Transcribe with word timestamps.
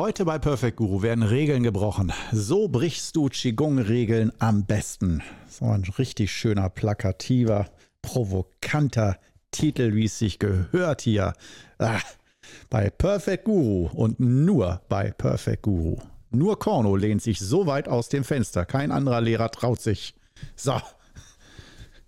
Heute 0.00 0.24
bei 0.24 0.38
Perfect 0.38 0.78
Guru 0.78 1.02
werden 1.02 1.22
Regeln 1.22 1.62
gebrochen. 1.62 2.10
So 2.32 2.68
brichst 2.68 3.16
du 3.16 3.28
Qigong-Regeln 3.28 4.32
am 4.38 4.64
besten. 4.64 5.22
So 5.46 5.66
ein 5.66 5.84
richtig 5.98 6.32
schöner, 6.32 6.70
plakativer, 6.70 7.68
provokanter 8.00 9.18
Titel, 9.50 9.94
wie 9.94 10.06
es 10.06 10.18
sich 10.18 10.38
gehört 10.38 11.02
hier. 11.02 11.34
Ah, 11.78 12.00
bei 12.70 12.88
Perfect 12.88 13.44
Guru 13.44 13.90
und 13.92 14.20
nur 14.20 14.80
bei 14.88 15.10
Perfect 15.10 15.64
Guru. 15.64 15.98
Nur 16.30 16.58
Korno 16.58 16.96
lehnt 16.96 17.20
sich 17.20 17.38
so 17.38 17.66
weit 17.66 17.86
aus 17.86 18.08
dem 18.08 18.24
Fenster. 18.24 18.64
Kein 18.64 18.92
anderer 18.92 19.20
Lehrer 19.20 19.50
traut 19.50 19.82
sich. 19.82 20.14
So. 20.56 20.80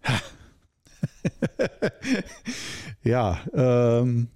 ja, 3.03 3.39
ähm, 3.53 4.29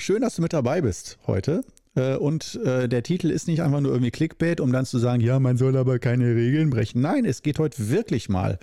Schön, 0.00 0.22
dass 0.22 0.36
du 0.36 0.42
mit 0.42 0.52
dabei 0.52 0.80
bist 0.80 1.18
heute. 1.26 1.64
Äh, 1.94 2.16
und 2.16 2.58
äh, 2.64 2.88
der 2.88 3.02
Titel 3.02 3.30
ist 3.30 3.48
nicht 3.48 3.62
einfach 3.62 3.80
nur 3.80 3.92
irgendwie 3.92 4.10
Clickbait, 4.10 4.60
um 4.60 4.72
dann 4.72 4.86
zu 4.86 4.98
sagen, 4.98 5.20
ja, 5.20 5.38
man 5.38 5.56
soll 5.56 5.76
aber 5.76 5.98
keine 5.98 6.34
Regeln 6.34 6.70
brechen. 6.70 7.00
Nein, 7.00 7.24
es 7.24 7.42
geht 7.42 7.58
heute 7.58 7.90
wirklich 7.90 8.28
mal 8.28 8.58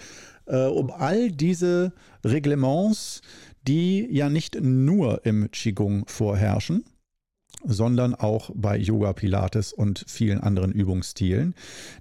äh, 0.45 0.65
um 0.65 0.91
all 0.91 1.31
diese 1.31 1.93
Reglements, 2.23 3.21
die 3.67 4.07
ja 4.11 4.29
nicht 4.29 4.61
nur 4.61 5.25
im 5.25 5.49
Qigong 5.51 6.05
vorherrschen, 6.07 6.85
sondern 7.63 8.13
auch 8.13 8.51
bei 8.53 8.77
Yoga, 8.77 9.13
Pilates 9.13 9.73
und 9.73 10.05
vielen 10.07 10.39
anderen 10.39 10.71
Übungsstilen. 10.71 11.55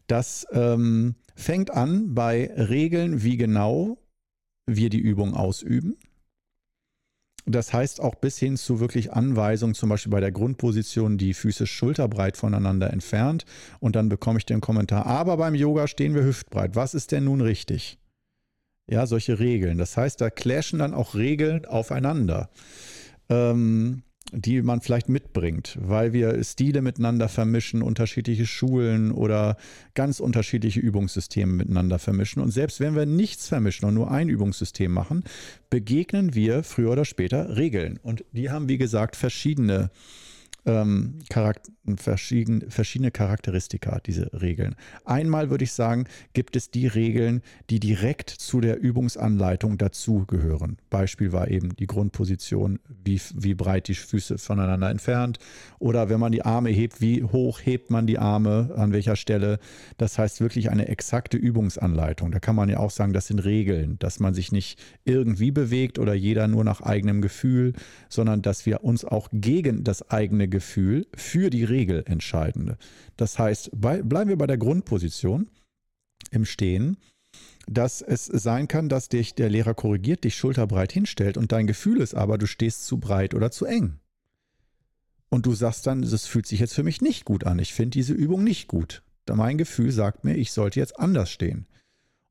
Das 0.07 0.47
ähm, 0.53 1.15
fängt 1.35 1.71
an 1.71 2.15
bei 2.15 2.51
Regeln, 2.57 3.23
wie 3.23 3.37
genau 3.37 3.99
wir 4.67 4.91
die 4.91 5.01
Übung 5.01 5.35
ausüben. 5.35 5.97
Das 7.47 7.75
heißt 7.75 8.01
auch 8.01 8.15
bis 8.15 8.39
hin 8.39 8.57
zu 8.57 8.81
wirklich 8.81 9.13
Anweisungen, 9.13 9.75
zum 9.75 9.91
Beispiel 9.91 10.11
bei 10.11 10.21
der 10.21 10.33
Grundposition, 10.33 11.19
die 11.19 11.35
Füße 11.35 11.67
schulterbreit 11.67 12.37
voneinander 12.37 12.91
entfernt. 12.91 13.45
Und 13.81 13.97
dann 13.97 14.09
bekomme 14.09 14.39
ich 14.39 14.47
den 14.47 14.63
Kommentar, 14.63 15.07
aber 15.07 15.37
beim 15.37 15.55
Yoga 15.55 15.87
stehen 15.87 16.15
wir 16.15 16.25
hüftbreit. 16.25 16.75
Was 16.75 16.95
ist 16.95 17.13
denn 17.13 17.25
nun 17.25 17.43
richtig? 17.43 17.99
Ja, 18.87 19.07
solche 19.07 19.39
Regeln. 19.39 19.79
Das 19.79 19.97
heißt, 19.97 20.21
da 20.21 20.31
clashen 20.31 20.79
dann 20.79 20.95
auch 20.95 21.15
Regeln 21.15 21.65
aufeinander. 21.67 22.51
Ähm, 23.29 24.03
die 24.35 24.63
man 24.63 24.81
vielleicht 24.81 25.09
mitbringt, 25.09 25.79
weil 25.81 26.13
wir 26.13 26.43
Stile 26.45 26.83
miteinander 26.83 27.29
vermischen, 27.29 27.83
unterschiedliche 27.83 28.47
Schulen 28.47 29.13
oder 29.13 29.57
ganz 29.95 30.21
unterschiedliche 30.21 30.81
Übungssysteme 30.81 31.53
miteinander 31.53 31.99
vermischen. 31.99 32.43
Und 32.43 32.51
selbst 32.51 32.81
wenn 32.81 32.95
wir 32.95 33.07
nichts 33.07 33.49
vermischen 33.49 33.87
und 33.87 33.95
nur 33.95 34.11
ein 34.11 34.29
Übungssystem 34.29 34.91
machen, 34.91 35.25
begegnen 35.71 36.35
wir 36.35 36.63
früher 36.63 36.93
oder 36.93 37.05
später 37.05 37.57
Regeln. 37.57 37.99
Und 38.03 38.25
die 38.33 38.51
haben, 38.51 38.69
wie 38.69 38.79
gesagt, 38.79 39.17
verschiedene 39.17 39.91
ähm, 40.67 41.19
verschieden, 41.97 42.71
verschiedene 42.71 43.11
Charakteristika, 43.11 44.01
diese 44.05 44.31
Regeln. 44.41 44.75
Einmal 45.05 45.51
würde 45.51 45.65
ich 45.65 45.73
sagen, 45.73 46.07
gibt 46.33 46.57
es 46.57 46.71
die 46.71 46.87
Regeln, 46.87 47.43
die 47.71 47.81
direkt 47.81 48.31
zu 48.31 48.61
der 48.61 48.81
Übungsanleitung 48.81 49.77
dazugehören. 49.77 50.79
Beispiel 50.91 51.33
war 51.33 51.49
eben 51.49 51.77
die 51.77 51.87
Grundposition, 51.87 52.81
wie, 53.05 53.21
wie 53.35 53.55
breit 53.55 53.89
die 53.89 53.95
Füße 53.95 54.39
voneinander 54.39 54.91
entfernt 54.91 55.39
oder 55.79 56.09
wenn 56.09 56.21
man 56.21 56.33
die 56.33 56.45
Arme 56.45 56.71
hebt, 56.71 57.01
wie 57.01 57.23
hoch 57.23 57.61
hebt 57.63 57.91
man 57.91 58.07
die 58.07 58.19
Arme, 58.19 58.73
an 58.77 58.93
welcher 58.93 59.17
Stelle. 59.17 59.59
Das 59.99 60.19
heißt 60.19 60.41
wirklich 60.41 60.71
eine 60.71 60.89
exakte 60.89 61.37
Übungsanleitung. 61.37 62.31
Da 62.31 62.41
kann 62.41 62.57
man 62.57 62.69
ja 62.69 62.79
auch 62.79 62.91
sagen, 62.91 63.13
das 63.13 63.27
sind 63.27 63.45
Regeln, 63.45 63.99
dass 63.99 64.21
man 64.21 64.33
sich 64.33 64.53
nicht 64.53 64.79
irgendwie 65.05 65.51
bewegt 65.51 65.99
oder 65.99 66.15
jeder 66.15 66.49
nur 66.49 66.65
nach 66.65 66.81
eigenem 66.81 67.21
Gefühl, 67.21 67.75
sondern 68.09 68.41
dass 68.41 68.65
wir 68.65 68.85
uns 68.85 69.05
auch 69.05 69.29
gegen 69.33 69.85
das 69.85 70.11
eigene 70.11 70.49
Gefühl 70.55 71.09
für 71.17 71.51
die 71.51 71.65
Regel 71.65 72.05
entscheiden. 72.07 72.77
Das 73.17 73.41
heißt, 73.41 73.71
bleiben 73.73 74.29
wir 74.29 74.39
bei 74.39 74.47
der 74.47 74.57
Grundposition 74.57 75.51
im 76.31 76.45
Stehen, 76.45 76.97
dass 77.67 78.03
es 78.03 78.27
sein 78.27 78.69
kann, 78.69 78.89
dass 78.89 79.09
dich 79.09 79.35
der 79.35 79.51
Lehrer 79.51 79.75
korrigiert, 79.75 80.23
dich 80.23 80.37
schulterbreit 80.37 80.93
hinstellt 80.93 81.37
und 81.37 81.51
dein 81.51 81.67
Gefühl 81.67 82.01
ist 82.01 82.15
aber, 82.15 82.39
du 82.39 82.47
stehst 82.47 82.87
zu 82.87 82.99
breit 82.99 83.35
oder 83.35 83.51
zu 83.51 83.65
eng. 83.65 83.99
Und 85.29 85.47
du 85.47 85.55
sagst 85.55 85.89
dann, 85.89 86.03
das 86.03 86.27
fühlt 86.27 86.47
sich 86.47 86.61
jetzt 86.61 86.75
für 86.75 86.85
mich 86.85 87.01
nicht 87.01 87.25
gut 87.25 87.45
an. 87.45 87.59
Ich 87.59 87.75
finde 87.75 87.91
diese 87.91 88.13
Übung 88.13 88.45
nicht 88.45 88.69
gut. 88.69 89.03
Mein 89.29 89.59
Gefühl 89.59 89.91
sagt 89.91 90.23
mir, 90.23 90.37
ich 90.37 90.53
sollte 90.53 90.79
jetzt 90.79 91.01
anders 91.01 91.31
stehen. 91.31 91.67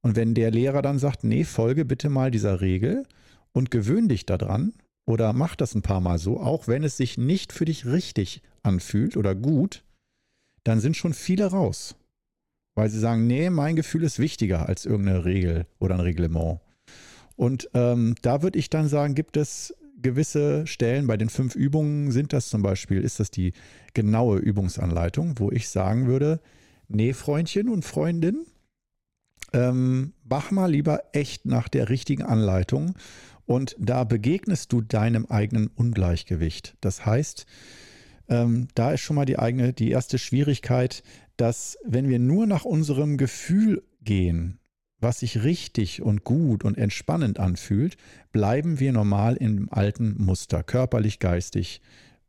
Und 0.02 0.16
wenn 0.16 0.34
der 0.34 0.52
Lehrer 0.52 0.82
dann 0.82 1.00
sagt, 1.00 1.26
nee, 1.26 1.44
folge 1.44 1.84
bitte 1.84 2.10
mal 2.10 2.32
dieser 2.32 2.62
Regel 2.62 3.04
und 3.52 3.72
gewöhn 3.72 4.08
dich 4.08 4.26
daran, 4.26 4.72
oder 5.06 5.34
mach 5.34 5.56
das 5.56 5.76
ein 5.76 5.82
paar 5.82 6.02
Mal 6.02 6.18
so, 6.18 6.40
auch 6.40 6.68
wenn 6.68 6.84
es 6.84 6.98
sich 6.98 7.18
nicht 7.18 7.52
für 7.52 7.66
dich 7.66 7.86
richtig 7.86 8.42
anfühlt 8.62 9.18
oder 9.18 9.36
gut, 9.36 9.84
dann 10.64 10.80
sind 10.80 10.96
schon 10.96 11.14
viele 11.14 11.48
raus. 11.48 11.96
Weil 12.76 12.90
sie 12.90 13.00
sagen, 13.00 13.28
nee, 13.28 13.50
mein 13.50 13.76
Gefühl 13.76 14.04
ist 14.04 14.18
wichtiger 14.18 14.68
als 14.68 14.86
irgendeine 14.86 15.26
Regel 15.26 15.68
oder 15.80 15.96
ein 15.96 16.02
Reglement. 16.02 16.60
Und 17.36 17.70
ähm, 17.74 18.16
da 18.22 18.42
würde 18.42 18.58
ich 18.58 18.70
dann 18.70 18.88
sagen, 18.88 19.16
gibt 19.16 19.38
es 19.38 19.76
gewisse 20.02 20.68
Stellen, 20.68 21.08
bei 21.08 21.18
den 21.18 21.30
fünf 21.30 21.56
Übungen 21.56 22.12
sind 22.12 22.34
das 22.34 22.50
zum 22.50 22.62
Beispiel, 22.62 23.02
ist 23.02 23.20
das 23.20 23.32
die 23.32 23.54
genaue 23.94 24.38
Übungsanleitung, 24.38 25.40
wo 25.40 25.52
ich 25.52 25.70
sagen 25.70 26.08
würde, 26.08 26.40
nee, 26.88 27.14
Freundchen 27.14 27.70
und 27.70 27.86
Freundin, 27.86 28.46
ähm, 29.54 30.14
mach 30.24 30.52
mal 30.52 30.72
lieber 30.72 31.04
echt 31.14 31.46
nach 31.46 31.68
der 31.68 31.90
richtigen 31.90 32.24
Anleitung 32.24 32.96
und 33.46 33.76
da 33.80 34.04
begegnest 34.04 34.72
du 34.72 34.82
deinem 34.82 35.26
eigenen 35.26 35.68
Ungleichgewicht. 35.68 36.76
Das 36.82 37.06
heißt, 37.06 37.46
ähm, 38.30 38.68
da 38.76 38.92
ist 38.92 39.02
schon 39.02 39.16
mal 39.16 39.26
die 39.26 39.40
eigene, 39.40 39.74
die 39.74 39.92
erste 39.92 40.18
Schwierigkeit, 40.18 41.04
dass 41.38 41.78
wenn 41.84 42.10
wir 42.10 42.20
nur 42.20 42.46
nach 42.46 42.66
unserem 42.66 43.18
Gefühl 43.18 43.84
gehen, 44.02 44.60
was 45.00 45.20
sich 45.20 45.44
richtig 45.44 46.02
und 46.02 46.24
gut 46.24 46.64
und 46.64 46.78
entspannend 46.78 47.40
anfühlt, 47.40 47.98
bleiben 48.32 48.80
wir 48.80 48.94
normal 48.94 49.36
im 49.36 49.68
alten 49.72 50.16
Muster, 50.24 50.64
körperlich, 50.64 51.20
geistig, 51.20 51.82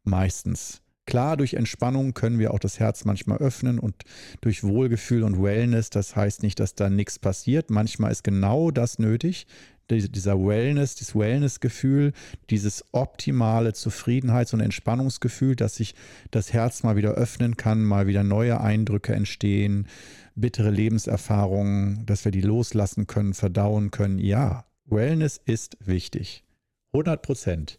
meistens. 0.03 0.83
Klar, 1.07 1.37
durch 1.37 1.55
Entspannung 1.55 2.15
können 2.15 2.39
wir 2.39 2.53
auch 2.53 2.59
das 2.59 2.81
Herz 2.81 3.05
manchmal 3.05 3.39
öffnen 3.39 3.79
und 3.79 3.95
durch 4.41 4.65
Wohlgefühl 4.65 5.23
und 5.23 5.41
Wellness, 5.43 5.91
das 5.91 6.17
heißt 6.17 6.43
nicht, 6.43 6.59
dass 6.61 6.75
da 6.75 6.89
nichts 6.89 7.19
passiert. 7.19 7.71
Manchmal 7.71 8.11
ist 8.11 8.25
genau 8.25 8.71
das 8.71 8.99
nötig, 8.99 9.47
dieser 9.91 10.39
Wellness, 10.39 10.95
dieses 10.95 11.15
Wellness-Gefühl, 11.15 12.13
dieses 12.51 12.85
optimale 12.93 13.71
Zufriedenheits- 13.71 14.55
und 14.55 14.61
Entspannungsgefühl, 14.61 15.57
dass 15.57 15.77
sich 15.77 15.95
das 16.31 16.53
Herz 16.53 16.83
mal 16.83 16.97
wieder 16.97 17.13
öffnen 17.13 17.57
kann, 17.57 17.85
mal 17.85 18.07
wieder 18.07 18.23
neue 18.23 18.61
Eindrücke 18.61 19.15
entstehen, 19.15 19.87
bittere 20.35 20.71
Lebenserfahrungen, 20.71 22.05
dass 22.07 22.25
wir 22.25 22.33
die 22.33 22.41
loslassen 22.41 23.07
können, 23.07 23.35
verdauen 23.35 23.91
können. 23.91 24.19
Ja, 24.19 24.65
Wellness 24.87 25.41
ist 25.45 25.77
wichtig. 25.81 26.45
100 26.93 27.23
Prozent. 27.23 27.79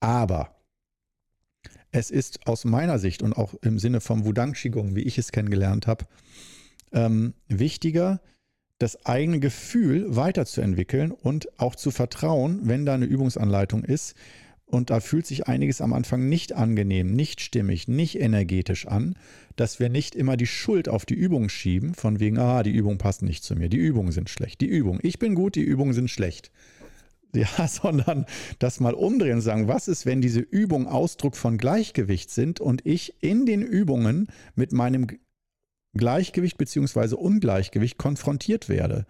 Aber 0.00 0.54
es 1.90 2.10
ist 2.10 2.46
aus 2.46 2.64
meiner 2.64 2.98
Sicht 2.98 3.22
und 3.22 3.32
auch 3.32 3.54
im 3.62 3.78
Sinne 3.78 4.00
vom 4.00 4.24
Wudang 4.24 4.52
Qigong, 4.52 4.94
wie 4.94 5.02
ich 5.02 5.18
es 5.18 5.32
kennengelernt 5.32 5.86
habe, 5.86 6.06
ähm, 6.92 7.34
wichtiger, 7.48 8.20
das 8.78 9.04
eigene 9.06 9.40
Gefühl 9.40 10.14
weiterzuentwickeln 10.14 11.10
und 11.10 11.48
auch 11.58 11.74
zu 11.74 11.90
vertrauen, 11.90 12.60
wenn 12.62 12.86
da 12.86 12.94
eine 12.94 13.06
Übungsanleitung 13.06 13.84
ist. 13.84 14.14
Und 14.66 14.90
da 14.90 15.00
fühlt 15.00 15.26
sich 15.26 15.48
einiges 15.48 15.80
am 15.80 15.94
Anfang 15.94 16.28
nicht 16.28 16.52
angenehm, 16.52 17.14
nicht 17.14 17.40
stimmig, 17.40 17.88
nicht 17.88 18.20
energetisch 18.20 18.86
an, 18.86 19.16
dass 19.56 19.80
wir 19.80 19.88
nicht 19.88 20.14
immer 20.14 20.36
die 20.36 20.46
Schuld 20.46 20.90
auf 20.90 21.06
die 21.06 21.14
Übung 21.14 21.48
schieben, 21.48 21.94
von 21.94 22.20
wegen, 22.20 22.38
ah, 22.38 22.62
die 22.62 22.70
Übungen 22.70 22.98
passen 22.98 23.24
nicht 23.24 23.44
zu 23.44 23.56
mir, 23.56 23.70
die 23.70 23.78
Übungen 23.78 24.12
sind 24.12 24.28
schlecht, 24.28 24.60
die 24.60 24.66
Übungen, 24.66 25.00
ich 25.02 25.18
bin 25.18 25.34
gut, 25.34 25.54
die 25.54 25.62
Übungen 25.62 25.94
sind 25.94 26.10
schlecht. 26.10 26.50
Ja, 27.34 27.68
sondern 27.68 28.24
das 28.58 28.80
mal 28.80 28.94
umdrehen 28.94 29.34
und 29.34 29.40
sagen, 29.42 29.68
was 29.68 29.86
ist, 29.86 30.06
wenn 30.06 30.22
diese 30.22 30.40
Übungen 30.40 30.86
Ausdruck 30.86 31.36
von 31.36 31.58
Gleichgewicht 31.58 32.30
sind 32.30 32.58
und 32.58 32.86
ich 32.86 33.22
in 33.22 33.44
den 33.44 33.60
Übungen 33.60 34.28
mit 34.54 34.72
meinem 34.72 35.06
Gleichgewicht 35.98 36.56
bzw. 36.56 37.14
Ungleichgewicht 37.14 37.98
konfrontiert 37.98 38.68
werde. 38.68 39.06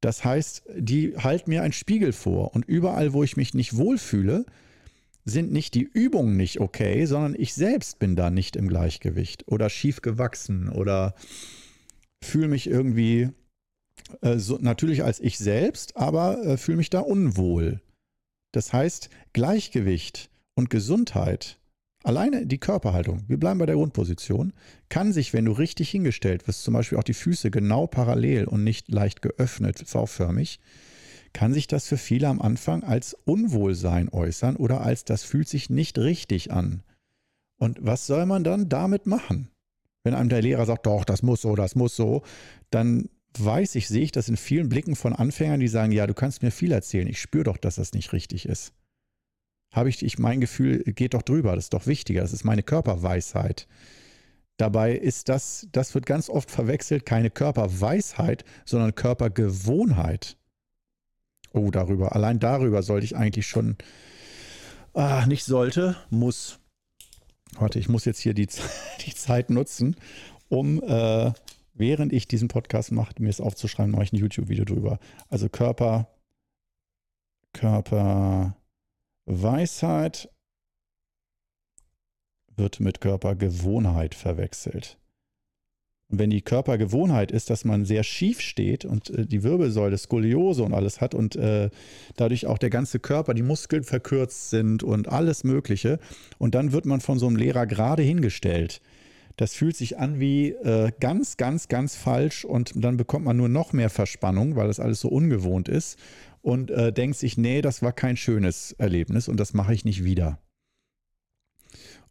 Das 0.00 0.24
heißt, 0.24 0.64
die 0.76 1.16
halten 1.16 1.50
mir 1.50 1.62
einen 1.62 1.72
Spiegel 1.72 2.12
vor 2.12 2.54
und 2.54 2.64
überall, 2.64 3.12
wo 3.12 3.22
ich 3.22 3.36
mich 3.36 3.54
nicht 3.54 3.76
wohlfühle, 3.76 4.46
sind 5.24 5.52
nicht 5.52 5.74
die 5.74 5.82
Übungen 5.82 6.36
nicht 6.36 6.60
okay, 6.60 7.04
sondern 7.04 7.34
ich 7.38 7.54
selbst 7.54 7.98
bin 7.98 8.16
da 8.16 8.30
nicht 8.30 8.56
im 8.56 8.68
Gleichgewicht 8.68 9.48
oder 9.48 9.68
schief 9.68 10.00
gewachsen 10.00 10.70
oder 10.70 11.14
fühle 12.22 12.48
mich 12.48 12.66
irgendwie 12.66 13.30
äh, 14.22 14.38
so, 14.38 14.58
natürlich 14.60 15.04
als 15.04 15.20
ich 15.20 15.38
selbst, 15.38 15.96
aber 15.96 16.42
äh, 16.44 16.56
fühle 16.56 16.78
mich 16.78 16.90
da 16.90 17.00
unwohl. 17.00 17.80
Das 18.52 18.72
heißt, 18.72 19.10
Gleichgewicht 19.32 20.30
und 20.54 20.70
Gesundheit 20.70 21.59
Alleine 22.02 22.46
die 22.46 22.58
Körperhaltung, 22.58 23.24
wir 23.28 23.38
bleiben 23.38 23.58
bei 23.58 23.66
der 23.66 23.74
Grundposition, 23.74 24.54
kann 24.88 25.12
sich, 25.12 25.34
wenn 25.34 25.44
du 25.44 25.52
richtig 25.52 25.90
hingestellt 25.90 26.48
wirst, 26.48 26.62
zum 26.62 26.72
Beispiel 26.72 26.96
auch 26.96 27.04
die 27.04 27.14
Füße 27.14 27.50
genau 27.50 27.86
parallel 27.86 28.46
und 28.46 28.64
nicht 28.64 28.88
leicht 28.88 29.20
geöffnet, 29.20 29.82
V-förmig, 29.84 30.60
kann 31.32 31.52
sich 31.52 31.66
das 31.66 31.86
für 31.86 31.98
viele 31.98 32.28
am 32.28 32.40
Anfang 32.40 32.82
als 32.82 33.14
Unwohlsein 33.24 34.08
äußern 34.08 34.56
oder 34.56 34.80
als 34.80 35.04
das 35.04 35.22
fühlt 35.22 35.48
sich 35.48 35.68
nicht 35.68 35.98
richtig 35.98 36.50
an. 36.52 36.82
Und 37.58 37.78
was 37.82 38.06
soll 38.06 38.24
man 38.24 38.44
dann 38.44 38.70
damit 38.70 39.06
machen? 39.06 39.50
Wenn 40.02 40.14
einem 40.14 40.30
der 40.30 40.40
Lehrer 40.40 40.64
sagt, 40.64 40.86
doch, 40.86 41.04
das 41.04 41.22
muss 41.22 41.42
so, 41.42 41.54
das 41.54 41.74
muss 41.74 41.94
so, 41.94 42.22
dann 42.70 43.10
weiß 43.38 43.74
ich, 43.74 43.86
sehe 43.86 44.02
ich 44.02 44.12
das 44.12 44.30
in 44.30 44.38
vielen 44.38 44.70
Blicken 44.70 44.96
von 44.96 45.12
Anfängern, 45.12 45.60
die 45.60 45.68
sagen, 45.68 45.92
ja, 45.92 46.06
du 46.06 46.14
kannst 46.14 46.42
mir 46.42 46.50
viel 46.50 46.72
erzählen, 46.72 47.06
ich 47.06 47.20
spüre 47.20 47.44
doch, 47.44 47.58
dass 47.58 47.76
das 47.76 47.92
nicht 47.92 48.14
richtig 48.14 48.46
ist. 48.46 48.72
Habe 49.70 49.88
ich, 49.88 50.04
ich 50.04 50.18
mein 50.18 50.40
Gefühl 50.40 50.82
geht 50.84 51.14
doch 51.14 51.22
drüber, 51.22 51.54
das 51.54 51.66
ist 51.66 51.74
doch 51.74 51.86
wichtiger, 51.86 52.22
das 52.22 52.32
ist 52.32 52.44
meine 52.44 52.62
Körperweisheit. 52.62 53.68
Dabei 54.56 54.92
ist 54.92 55.28
das, 55.28 55.68
das 55.72 55.94
wird 55.94 56.04
ganz 56.04 56.28
oft 56.28 56.50
verwechselt, 56.50 57.06
keine 57.06 57.30
Körperweisheit, 57.30 58.44
sondern 58.66 58.94
Körpergewohnheit. 58.94 60.36
Oh, 61.52 61.70
darüber, 61.70 62.14
allein 62.14 62.38
darüber 62.40 62.82
sollte 62.82 63.06
ich 63.06 63.16
eigentlich 63.16 63.46
schon, 63.46 63.76
ah, 64.92 65.24
nicht 65.26 65.44
sollte, 65.44 65.96
muss. 66.10 66.58
Warte, 67.54 67.78
ich 67.78 67.88
muss 67.88 68.04
jetzt 68.04 68.20
hier 68.20 68.34
die, 68.34 68.48
die 69.06 69.14
Zeit 69.14 69.50
nutzen, 69.50 69.96
um 70.48 70.82
äh, 70.82 71.32
während 71.72 72.12
ich 72.12 72.28
diesen 72.28 72.48
Podcast 72.48 72.92
mache, 72.92 73.14
mir 73.18 73.30
es 73.30 73.40
aufzuschreiben, 73.40 73.92
mache 73.92 74.04
ich 74.04 74.12
ein 74.12 74.18
YouTube-Video 74.18 74.64
drüber. 74.64 74.98
Also 75.28 75.48
Körper, 75.48 76.06
Körperweisheit 79.30 80.28
wird 82.56 82.80
mit 82.80 83.00
Körpergewohnheit 83.00 84.16
verwechselt. 84.16 84.98
Und 86.08 86.18
wenn 86.18 86.30
die 86.30 86.42
Körpergewohnheit 86.42 87.30
ist, 87.30 87.48
dass 87.48 87.64
man 87.64 87.84
sehr 87.84 88.02
schief 88.02 88.40
steht 88.40 88.84
und 88.84 89.10
äh, 89.10 89.26
die 89.26 89.44
Wirbelsäule, 89.44 89.96
Skoliose 89.96 90.64
und 90.64 90.74
alles 90.74 91.00
hat 91.00 91.14
und 91.14 91.36
äh, 91.36 91.70
dadurch 92.16 92.46
auch 92.46 92.58
der 92.58 92.70
ganze 92.70 92.98
Körper, 92.98 93.32
die 93.32 93.44
Muskeln 93.44 93.84
verkürzt 93.84 94.50
sind 94.50 94.82
und 94.82 95.06
alles 95.06 95.44
Mögliche, 95.44 96.00
und 96.38 96.56
dann 96.56 96.72
wird 96.72 96.84
man 96.84 97.00
von 97.00 97.20
so 97.20 97.28
einem 97.28 97.36
Lehrer 97.36 97.66
gerade 97.66 98.02
hingestellt 98.02 98.80
das 99.40 99.54
fühlt 99.54 99.74
sich 99.74 99.98
an 99.98 100.20
wie 100.20 100.50
äh, 100.50 100.92
ganz, 101.00 101.38
ganz, 101.38 101.68
ganz 101.68 101.96
falsch 101.96 102.44
und 102.44 102.72
dann 102.74 102.98
bekommt 102.98 103.24
man 103.24 103.38
nur 103.38 103.48
noch 103.48 103.72
mehr 103.72 103.88
Verspannung, 103.88 104.54
weil 104.54 104.66
das 104.66 104.80
alles 104.80 105.00
so 105.00 105.08
ungewohnt 105.08 105.66
ist 105.66 105.98
und 106.42 106.70
äh, 106.70 106.92
denkt 106.92 107.16
sich, 107.16 107.36
nee, 107.36 107.60
das 107.62 107.82
war 107.82 107.92
kein 107.92 108.16
schönes 108.16 108.72
Erlebnis 108.72 109.28
und 109.28 109.38
das 109.38 109.54
mache 109.54 109.74
ich 109.74 109.84
nicht 109.84 110.04
wieder. 110.04 110.38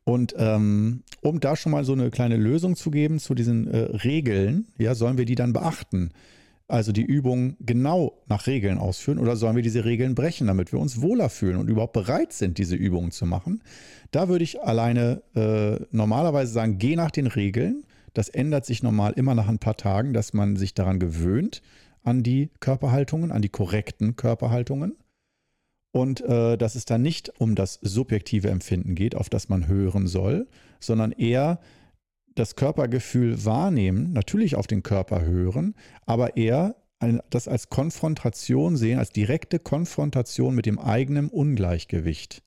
Und 0.04 0.34
ähm, 0.38 1.04
um 1.22 1.40
da 1.40 1.56
schon 1.56 1.72
mal 1.72 1.84
so 1.84 1.94
eine 1.94 2.10
kleine 2.10 2.38
Lösung 2.38 2.76
zu 2.76 2.90
geben 2.90 3.20
zu 3.20 3.36
diesen 3.36 3.68
äh, 3.68 3.78
Regeln, 3.78 4.68
ja, 4.78 4.96
sollen 4.96 5.18
wir 5.18 5.26
die 5.26 5.36
dann 5.36 5.54
beachten? 5.54 6.12
also 6.70 6.92
die 6.92 7.04
Übung 7.04 7.56
genau 7.60 8.22
nach 8.28 8.48
Regeln 8.48 8.78
ausführen 8.78 9.18
oder 9.18 9.36
sollen 9.36 9.56
wir 9.56 9.64
diese 9.64 9.86
Regeln 9.86 10.16
brechen, 10.16 10.48
damit 10.48 10.72
wir 10.72 10.80
uns 10.80 11.02
wohler 11.02 11.30
fühlen 11.30 11.58
und 11.58 11.68
überhaupt 11.68 11.94
bereit 11.94 12.32
sind, 12.32 12.58
diese 12.58 12.76
Übungen 12.76 13.12
zu 13.12 13.26
machen? 13.26 13.62
Da 14.12 14.30
würde 14.30 14.44
ich 14.44 14.62
alleine 14.62 15.24
äh, 15.36 15.84
normalerweise 15.92 16.54
sagen, 16.54 16.78
geh 16.78 16.96
nach 16.96 17.12
den 17.12 17.28
Regeln. 17.28 17.84
Das 18.14 18.30
ändert 18.30 18.66
sich 18.66 18.84
normal 18.84 19.14
immer 19.16 19.36
nach 19.36 19.48
ein 19.48 19.60
paar 19.60 19.78
Tagen, 19.78 20.14
dass 20.14 20.34
man 20.34 20.56
sich 20.56 20.74
daran 20.74 21.00
gewöhnt, 21.00 21.62
an 22.04 22.24
die 22.24 22.50
Körperhaltungen, 22.60 23.32
an 23.32 23.42
die 23.42 23.50
korrekten 23.50 24.16
Körperhaltungen. 24.16 24.96
Und 25.92 26.22
äh, 26.22 26.58
dass 26.58 26.76
es 26.76 26.86
dann 26.86 27.02
nicht 27.02 27.40
um 27.40 27.56
das 27.56 27.80
subjektive 27.82 28.50
Empfinden 28.50 28.94
geht, 28.94 29.16
auf 29.16 29.30
das 29.30 29.50
man 29.50 29.68
hören 29.68 30.08
soll, 30.08 30.48
sondern 30.80 31.12
eher 31.12 31.60
das 32.36 32.56
Körpergefühl 32.56 33.44
wahrnehmen, 33.44 34.14
natürlich 34.14 34.56
auf 34.56 34.68
den 34.68 34.84
Körper 34.84 35.22
hören, 35.22 35.76
aber 36.06 36.38
eher 36.38 36.76
das 37.30 37.48
als 37.48 37.70
Konfrontation 37.70 38.76
sehen, 38.76 39.00
als 39.00 39.12
direkte 39.12 39.58
Konfrontation 39.58 40.54
mit 40.54 40.66
dem 40.66 40.80
eigenen 40.80 41.30
Ungleichgewicht. 41.30 42.44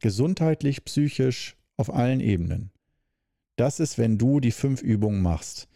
Gesundheitlich, 0.00 0.84
psychisch, 0.84 1.56
auf 1.76 1.92
allen 1.92 2.20
Ebenen. 2.20 2.70
Das 3.56 3.80
ist, 3.80 3.98
wenn 3.98 4.18
du 4.18 4.40
die 4.40 4.52
fünf 4.52 4.82
Übungen 4.82 5.22
machst. 5.22 5.68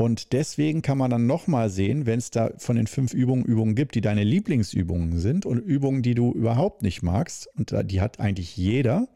Und 0.00 0.32
deswegen 0.32 0.80
kann 0.80 0.96
man 0.96 1.10
dann 1.10 1.26
nochmal 1.26 1.68
sehen, 1.68 2.06
wenn 2.06 2.18
es 2.18 2.30
da 2.30 2.52
von 2.56 2.76
den 2.76 2.86
fünf 2.86 3.12
Übungen 3.12 3.44
Übungen 3.44 3.74
gibt, 3.74 3.94
die 3.94 4.00
deine 4.00 4.24
Lieblingsübungen 4.24 5.18
sind 5.18 5.44
und 5.44 5.58
Übungen, 5.58 6.00
die 6.00 6.14
du 6.14 6.32
überhaupt 6.32 6.80
nicht 6.80 7.02
magst, 7.02 7.48
und 7.54 7.74
die 7.84 8.00
hat 8.00 8.18
eigentlich 8.18 8.56
jeder, 8.56 9.08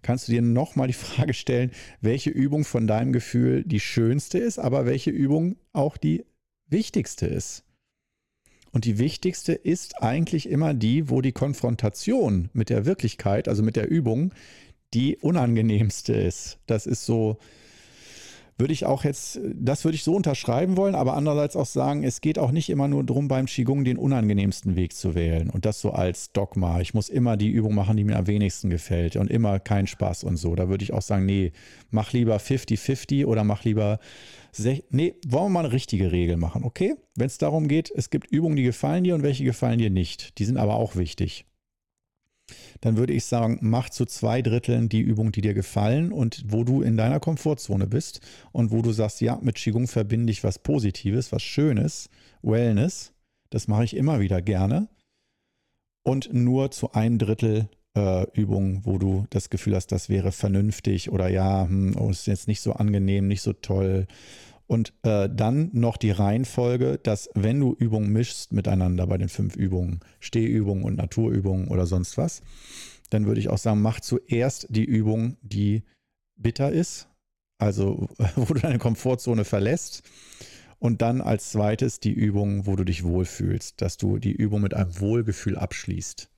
kannst 0.00 0.26
du 0.26 0.32
dir 0.32 0.40
nochmal 0.40 0.86
die 0.86 0.92
Frage 0.94 1.34
stellen, 1.34 1.72
welche 2.00 2.30
Übung 2.30 2.64
von 2.64 2.86
deinem 2.86 3.12
Gefühl 3.12 3.64
die 3.64 3.80
schönste 3.80 4.38
ist, 4.38 4.58
aber 4.58 4.86
welche 4.86 5.10
Übung 5.10 5.56
auch 5.74 5.98
die 5.98 6.24
wichtigste 6.70 7.26
ist. 7.26 7.64
Und 8.72 8.86
die 8.86 8.96
wichtigste 8.96 9.52
ist 9.52 10.02
eigentlich 10.02 10.48
immer 10.48 10.72
die, 10.72 11.10
wo 11.10 11.20
die 11.20 11.32
Konfrontation 11.32 12.48
mit 12.54 12.70
der 12.70 12.86
Wirklichkeit, 12.86 13.46
also 13.46 13.62
mit 13.62 13.76
der 13.76 13.90
Übung, 13.90 14.32
die 14.94 15.18
unangenehmste 15.18 16.14
ist. 16.14 16.60
Das 16.66 16.86
ist 16.86 17.04
so, 17.04 17.36
würde 18.56 18.72
ich 18.72 18.86
auch 18.86 19.04
jetzt, 19.04 19.40
das 19.54 19.84
würde 19.84 19.96
ich 19.96 20.04
so 20.04 20.14
unterschreiben 20.14 20.76
wollen, 20.76 20.94
aber 20.94 21.14
andererseits 21.14 21.56
auch 21.56 21.66
sagen, 21.66 22.04
es 22.04 22.20
geht 22.20 22.38
auch 22.38 22.52
nicht 22.52 22.70
immer 22.70 22.86
nur 22.86 23.02
darum, 23.02 23.26
beim 23.26 23.46
Qigong 23.46 23.84
den 23.84 23.98
unangenehmsten 23.98 24.76
Weg 24.76 24.94
zu 24.94 25.14
wählen 25.14 25.50
und 25.50 25.64
das 25.64 25.80
so 25.80 25.90
als 25.90 26.32
Dogma. 26.32 26.80
Ich 26.80 26.94
muss 26.94 27.08
immer 27.08 27.36
die 27.36 27.50
Übung 27.50 27.74
machen, 27.74 27.96
die 27.96 28.04
mir 28.04 28.16
am 28.16 28.26
wenigsten 28.26 28.70
gefällt 28.70 29.16
und 29.16 29.30
immer 29.30 29.58
keinen 29.58 29.86
Spaß 29.86 30.24
und 30.24 30.36
so. 30.36 30.54
Da 30.54 30.68
würde 30.68 30.84
ich 30.84 30.92
auch 30.92 31.02
sagen, 31.02 31.26
nee, 31.26 31.52
mach 31.90 32.12
lieber 32.12 32.36
50-50 32.36 33.26
oder 33.26 33.42
mach 33.42 33.64
lieber, 33.64 33.98
nee, 34.90 35.14
wollen 35.26 35.46
wir 35.46 35.48
mal 35.48 35.64
eine 35.64 35.72
richtige 35.72 36.12
Regel 36.12 36.36
machen, 36.36 36.64
okay? 36.64 36.94
Wenn 37.16 37.26
es 37.26 37.38
darum 37.38 37.66
geht, 37.66 37.90
es 37.94 38.10
gibt 38.10 38.30
Übungen, 38.30 38.56
die 38.56 38.62
gefallen 38.62 39.04
dir 39.04 39.14
und 39.14 39.22
welche 39.22 39.44
gefallen 39.44 39.78
dir 39.78 39.90
nicht. 39.90 40.38
Die 40.38 40.44
sind 40.44 40.58
aber 40.58 40.74
auch 40.74 40.96
wichtig 40.96 41.46
dann 42.80 42.96
würde 42.96 43.12
ich 43.12 43.24
sagen, 43.24 43.58
mach 43.60 43.90
zu 43.90 44.04
zwei 44.04 44.42
Dritteln 44.42 44.88
die 44.88 45.00
Übungen, 45.00 45.32
die 45.32 45.40
dir 45.40 45.54
gefallen 45.54 46.12
und 46.12 46.44
wo 46.48 46.64
du 46.64 46.82
in 46.82 46.96
deiner 46.96 47.20
Komfortzone 47.20 47.86
bist 47.86 48.20
und 48.52 48.70
wo 48.70 48.82
du 48.82 48.92
sagst, 48.92 49.20
ja, 49.20 49.38
mit 49.42 49.56
Qigong 49.56 49.86
verbinde 49.86 50.30
ich 50.30 50.44
was 50.44 50.58
Positives, 50.58 51.32
was 51.32 51.42
Schönes, 51.42 52.10
Wellness. 52.42 53.12
Das 53.50 53.68
mache 53.68 53.84
ich 53.84 53.96
immer 53.96 54.20
wieder 54.20 54.42
gerne. 54.42 54.88
Und 56.02 56.34
nur 56.34 56.70
zu 56.70 56.92
einem 56.92 57.18
Drittel 57.18 57.68
äh, 57.96 58.26
Übungen, 58.32 58.84
wo 58.84 58.98
du 58.98 59.26
das 59.30 59.48
Gefühl 59.48 59.74
hast, 59.74 59.92
das 59.92 60.08
wäre 60.08 60.32
vernünftig 60.32 61.10
oder 61.10 61.28
ja, 61.28 61.66
hm, 61.66 61.96
oh, 61.98 62.10
ist 62.10 62.26
jetzt 62.26 62.48
nicht 62.48 62.60
so 62.60 62.72
angenehm, 62.74 63.28
nicht 63.28 63.42
so 63.42 63.52
toll 63.52 64.06
und 64.66 64.94
äh, 65.02 65.28
dann 65.30 65.70
noch 65.72 65.96
die 65.96 66.10
Reihenfolge, 66.10 66.98
dass 67.02 67.28
wenn 67.34 67.60
du 67.60 67.74
Übungen 67.74 68.12
mischst 68.12 68.52
miteinander 68.52 69.06
bei 69.06 69.18
den 69.18 69.28
fünf 69.28 69.56
Übungen, 69.56 70.00
Stehübungen 70.20 70.84
und 70.84 70.96
Naturübungen 70.96 71.68
oder 71.68 71.86
sonst 71.86 72.16
was, 72.16 72.42
dann 73.10 73.26
würde 73.26 73.40
ich 73.40 73.48
auch 73.48 73.58
sagen, 73.58 73.82
mach 73.82 74.00
zuerst 74.00 74.66
die 74.70 74.84
Übung, 74.84 75.36
die 75.42 75.82
bitter 76.36 76.72
ist, 76.72 77.08
also 77.58 78.08
wo 78.36 78.54
du 78.54 78.60
deine 78.60 78.78
Komfortzone 78.78 79.44
verlässt. 79.44 80.02
Und 80.78 81.00
dann 81.00 81.22
als 81.22 81.50
zweites 81.50 81.98
die 82.00 82.12
Übung, 82.12 82.66
wo 82.66 82.76
du 82.76 82.84
dich 82.84 83.04
wohlfühlst, 83.04 83.80
dass 83.80 83.96
du 83.96 84.18
die 84.18 84.32
Übung 84.32 84.60
mit 84.60 84.74
einem 84.74 85.00
Wohlgefühl 85.00 85.56
abschließt. 85.56 86.28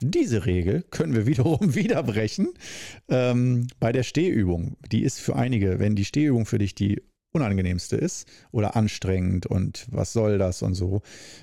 Diese 0.00 0.46
Regel 0.46 0.82
können 0.90 1.14
wir 1.14 1.26
wiederum 1.26 1.74
wieder 1.74 2.02
brechen 2.02 2.48
ähm, 3.08 3.66
bei 3.78 3.92
der 3.92 4.02
Stehübung. 4.02 4.76
Die 4.90 5.02
ist 5.02 5.20
für 5.20 5.36
einige, 5.36 5.78
wenn 5.78 5.96
die 5.96 6.04
Stehübung 6.04 6.46
für 6.46 6.58
dich 6.58 6.74
die 6.74 7.02
unangenehmste 7.32 7.96
ist 7.96 8.26
oder 8.52 8.76
anstrengend 8.76 9.46
und 9.46 9.86
was 9.90 10.12
soll 10.12 10.38
das 10.38 10.62
und 10.62 10.74
so, 10.74 11.02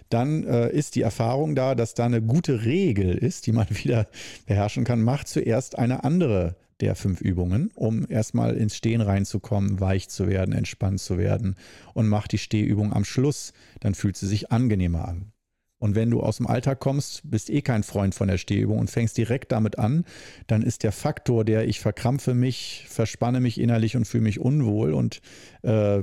dann 0.09 0.43
äh, 0.43 0.71
ist 0.71 0.95
die 0.95 1.01
Erfahrung 1.01 1.55
da, 1.55 1.75
dass 1.75 1.93
da 1.93 2.05
eine 2.05 2.21
gute 2.21 2.65
Regel 2.65 3.15
ist, 3.17 3.47
die 3.47 3.51
man 3.51 3.67
wieder 3.69 4.07
beherrschen 4.45 4.83
kann. 4.83 5.01
Macht 5.01 5.27
zuerst 5.27 5.77
eine 5.77 6.03
andere 6.03 6.55
der 6.81 6.95
fünf 6.95 7.21
Übungen, 7.21 7.71
um 7.75 8.05
erstmal 8.09 8.55
ins 8.55 8.75
Stehen 8.75 9.01
reinzukommen, 9.01 9.79
weich 9.79 10.09
zu 10.09 10.27
werden, 10.27 10.53
entspannt 10.53 10.99
zu 10.99 11.17
werden 11.17 11.55
und 11.93 12.07
macht 12.07 12.33
die 12.33 12.37
Stehübung 12.37 12.91
am 12.91 13.05
Schluss, 13.05 13.53
dann 13.79 13.95
fühlt 13.95 14.17
sie 14.17 14.27
sich 14.27 14.51
angenehmer 14.51 15.07
an. 15.07 15.31
Und 15.77 15.93
wenn 15.93 16.09
du 16.09 16.21
aus 16.21 16.37
dem 16.37 16.47
Alltag 16.47 16.79
kommst, 16.79 17.21
bist 17.29 17.49
eh 17.49 17.61
kein 17.61 17.83
Freund 17.83 18.15
von 18.15 18.27
der 18.27 18.37
Stehübung 18.37 18.79
und 18.79 18.89
fängst 18.89 19.17
direkt 19.17 19.51
damit 19.51 19.77
an, 19.77 20.05
dann 20.47 20.61
ist 20.63 20.83
der 20.83 20.93
Faktor, 20.93 21.43
der 21.43 21.67
ich 21.67 21.79
verkrampfe 21.79 22.33
mich, 22.33 22.85
verspanne 22.87 23.41
mich 23.41 23.59
innerlich 23.59 23.97
und 23.97 24.05
fühle 24.05 24.23
mich 24.23 24.39
unwohl 24.39 24.93
und 24.93 25.21
äh, 25.63 26.01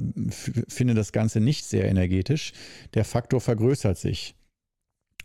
finde 0.69 0.95
das 0.95 1.13
Ganze 1.13 1.41
nicht 1.41 1.65
sehr 1.65 1.87
energetisch, 1.87 2.53
der 2.95 3.05
Faktor 3.05 3.41
vergrößert 3.41 3.97
sich. 3.97 4.35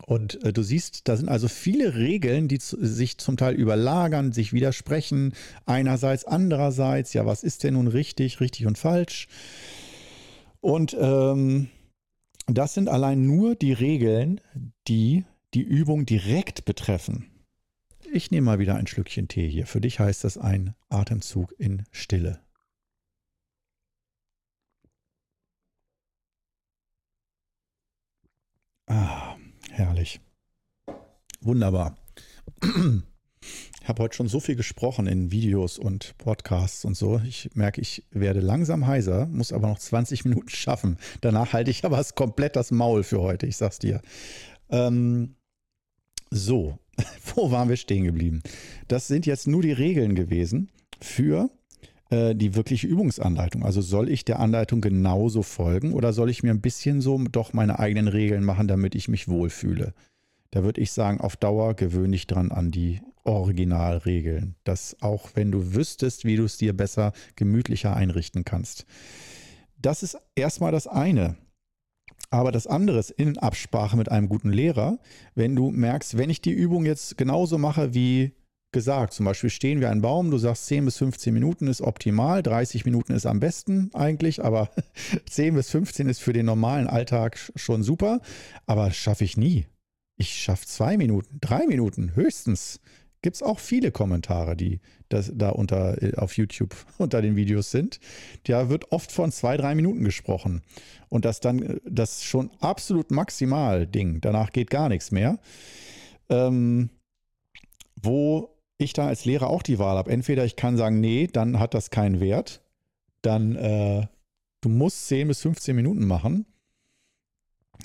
Und 0.06 0.44
äh, 0.44 0.54
du 0.54 0.62
siehst, 0.64 1.08
da 1.08 1.18
sind 1.18 1.28
also 1.28 1.48
viele 1.48 1.96
Regeln, 1.96 2.48
die 2.48 2.60
sich 2.62 3.18
zum 3.18 3.36
Teil 3.36 3.56
überlagern, 3.56 4.32
sich 4.32 4.54
widersprechen. 4.54 5.34
Einerseits, 5.66 6.24
andererseits, 6.24 7.14
ja, 7.14 7.26
was 7.26 7.44
ist 7.44 7.64
denn 7.64 7.74
nun 7.74 7.88
richtig, 7.88 8.40
richtig 8.40 8.68
und 8.68 8.78
falsch? 8.78 9.28
Und 10.62 10.96
ähm, 11.00 11.70
das 12.48 12.74
sind 12.74 12.90
allein 12.90 13.26
nur 13.26 13.56
die 13.56 13.74
Regeln, 13.74 14.42
die 14.88 15.26
die 15.54 15.62
Übung 15.62 16.06
direkt 16.06 16.66
betreffen. 16.66 17.32
Ich 18.12 18.32
nehme 18.32 18.46
mal 18.46 18.60
wieder 18.60 18.76
ein 18.76 18.88
Schlückchen 18.88 19.28
Tee 19.28 19.50
hier. 19.50 19.68
Für 19.68 19.82
dich 19.82 20.00
heißt 20.00 20.24
das 20.24 20.38
ein 20.38 20.76
Atemzug 20.90 21.54
in 21.58 21.84
Stille. 21.92 22.40
Ah, 28.88 29.36
herrlich. 29.72 30.22
Wunderbar. 31.42 31.98
Habe 33.88 34.04
heute 34.04 34.18
schon 34.18 34.28
so 34.28 34.42
viel 34.42 34.58
gesprochen 34.58 35.08
in 35.08 35.32
Videos 35.32 35.80
und 35.80 36.18
Podcasts 36.18 36.84
und 36.84 36.98
so. 36.98 37.22
Ich 37.26 37.50
merke, 37.54 37.80
ich 37.80 38.04
werde 38.12 38.42
langsam 38.42 38.86
heiser, 38.86 39.28
muss 39.28 39.54
aber 39.54 39.70
noch 39.70 39.80
20 39.80 40.26
Minuten 40.26 40.50
schaffen. 40.50 40.98
Danach 41.22 41.54
halte 41.54 41.72
ich 41.72 41.86
aber 41.86 42.04
komplett 42.14 42.58
das 42.58 42.72
Maul 42.72 43.04
für 43.04 43.22
heute, 43.22 43.48
ich 43.48 43.56
sag's 43.56 43.80
dir. 43.80 44.02
Ähm, 44.70 45.36
so, 46.30 46.78
wo 47.36 47.50
waren 47.50 47.70
wir 47.70 47.78
stehen 47.78 48.04
geblieben? 48.04 48.42
Das 48.90 49.08
sind 49.08 49.26
jetzt 49.26 49.48
nur 49.48 49.62
die 49.62 49.72
Regeln 49.72 50.16
gewesen 50.16 50.70
für 51.02 51.50
äh, 52.10 52.36
die 52.36 52.56
wirkliche 52.56 52.88
Übungsanleitung. 52.88 53.64
Also 53.64 53.80
soll 53.80 54.10
ich 54.10 54.26
der 54.26 54.40
Anleitung 54.40 54.82
genauso 54.82 55.44
folgen 55.44 55.94
oder 55.94 56.12
soll 56.12 56.30
ich 56.30 56.44
mir 56.44 56.52
ein 56.52 56.60
bisschen 56.60 57.00
so 57.00 57.18
doch 57.32 57.54
meine 57.54 57.80
eigenen 57.80 58.10
Regeln 58.10 58.44
machen, 58.44 58.68
damit 58.68 58.96
ich 58.96 59.08
mich 59.08 59.30
wohlfühle? 59.30 59.94
Da 60.52 60.66
würde 60.66 60.82
ich 60.82 60.92
sagen, 60.92 61.22
auf 61.22 61.38
Dauer 61.38 61.74
gewöhne 61.74 62.18
ich 62.18 62.28
dran 62.28 62.52
an 62.52 62.72
die 62.72 63.00
Originalregeln. 63.28 64.56
Dass 64.64 65.02
auch 65.02 65.32
wenn 65.36 65.52
du 65.52 65.74
wüsstest, 65.76 66.26
wie 66.26 66.36
du 66.36 66.46
es 66.46 66.58
dir 66.58 66.76
besser, 66.76 67.14
gemütlicher 67.36 67.96
einrichten 67.96 68.46
kannst. 68.46 68.86
Das 69.80 70.02
ist 70.02 70.18
erstmal 70.36 70.72
das 70.72 70.88
eine. 70.88 71.38
Aber 72.30 72.52
das 72.52 72.68
andere 72.68 73.00
ist 73.00 73.12
in 73.12 73.38
Absprache 73.38 73.96
mit 73.96 74.12
einem 74.12 74.28
guten 74.28 74.52
Lehrer, 74.52 75.00
wenn 75.36 75.56
du 75.56 75.72
merkst, 75.72 76.18
wenn 76.18 76.30
ich 76.30 76.42
die 76.42 76.52
Übung 76.52 76.86
jetzt 76.86 77.18
genauso 77.18 77.58
mache 77.58 77.94
wie 77.94 78.34
gesagt, 78.74 79.14
zum 79.14 79.26
Beispiel 79.26 79.50
stehen 79.50 79.80
wir 79.80 79.90
einen 79.90 80.02
Baum, 80.02 80.30
du 80.30 80.38
sagst 80.38 80.66
10 80.68 80.86
bis 80.86 80.98
15 80.98 81.34
Minuten 81.34 81.68
ist 81.68 81.82
optimal, 81.82 82.44
30 82.44 82.86
Minuten 82.86 83.14
ist 83.14 83.26
am 83.26 83.40
besten 83.40 83.92
eigentlich, 83.94 84.44
aber 84.44 84.70
10 85.30 85.56
bis 85.56 85.70
15 85.70 86.10
ist 86.10 86.20
für 86.20 86.34
den 86.34 86.46
normalen 86.46 86.88
Alltag 86.88 87.40
schon 87.56 87.82
super, 87.82 88.20
aber 88.66 88.92
schaffe 88.92 89.24
ich 89.24 89.38
nie. 89.38 89.68
Ich 90.18 90.34
schaffe 90.34 90.66
zwei 90.66 90.98
Minuten, 90.98 91.38
drei 91.40 91.66
Minuten 91.68 92.16
höchstens. 92.16 92.82
Gibt 93.22 93.36
es 93.36 93.44
auch 93.44 93.60
viele 93.60 93.92
Kommentare, 93.92 94.56
die 94.56 94.80
das, 95.10 95.32
da 95.34 95.50
unter, 95.50 96.02
äh, 96.02 96.16
auf 96.16 96.38
YouTube 96.38 96.76
unter 96.98 97.22
den 97.22 97.36
Videos 97.36 97.72
sind. 97.72 98.00
Da 98.44 98.70
wird 98.70 98.92
oft 98.92 99.12
von 99.12 99.32
zwei, 99.32 99.58
drei 99.58 99.76
Minuten 99.76 100.04
gesprochen. 100.04 100.62
Und 101.10 101.26
das 101.26 101.40
dann 101.40 101.62
äh, 101.62 101.80
das 101.86 102.24
schon 102.24 102.52
absolut 102.60 103.12
maximal 103.12 103.88
Ding. 103.88 104.22
Danach 104.22 104.52
geht 104.52 104.70
gar 104.70 104.90
nichts 104.90 105.12
mehr. 105.12 105.40
Ähm, 106.30 106.90
wo 108.02 108.56
ich 108.78 108.94
da 108.94 109.08
als 109.08 109.26
Lehrer 109.26 109.48
auch 109.48 109.64
die 109.64 109.80
Wahl 109.80 109.98
habe. 109.98 110.12
Entweder 110.12 110.46
ich 110.46 110.56
kann 110.56 110.78
sagen, 110.78 111.00
nee, 111.00 111.28
dann 111.28 111.60
hat 111.60 111.74
das 111.74 111.90
keinen 111.90 112.20
Wert. 112.20 112.62
Dann, 113.24 113.56
äh, 113.56 114.06
du 114.62 114.70
musst 114.70 115.08
10 115.08 115.28
bis 115.28 115.42
15 115.42 115.76
Minuten 115.76 116.06
machen. 116.06 116.46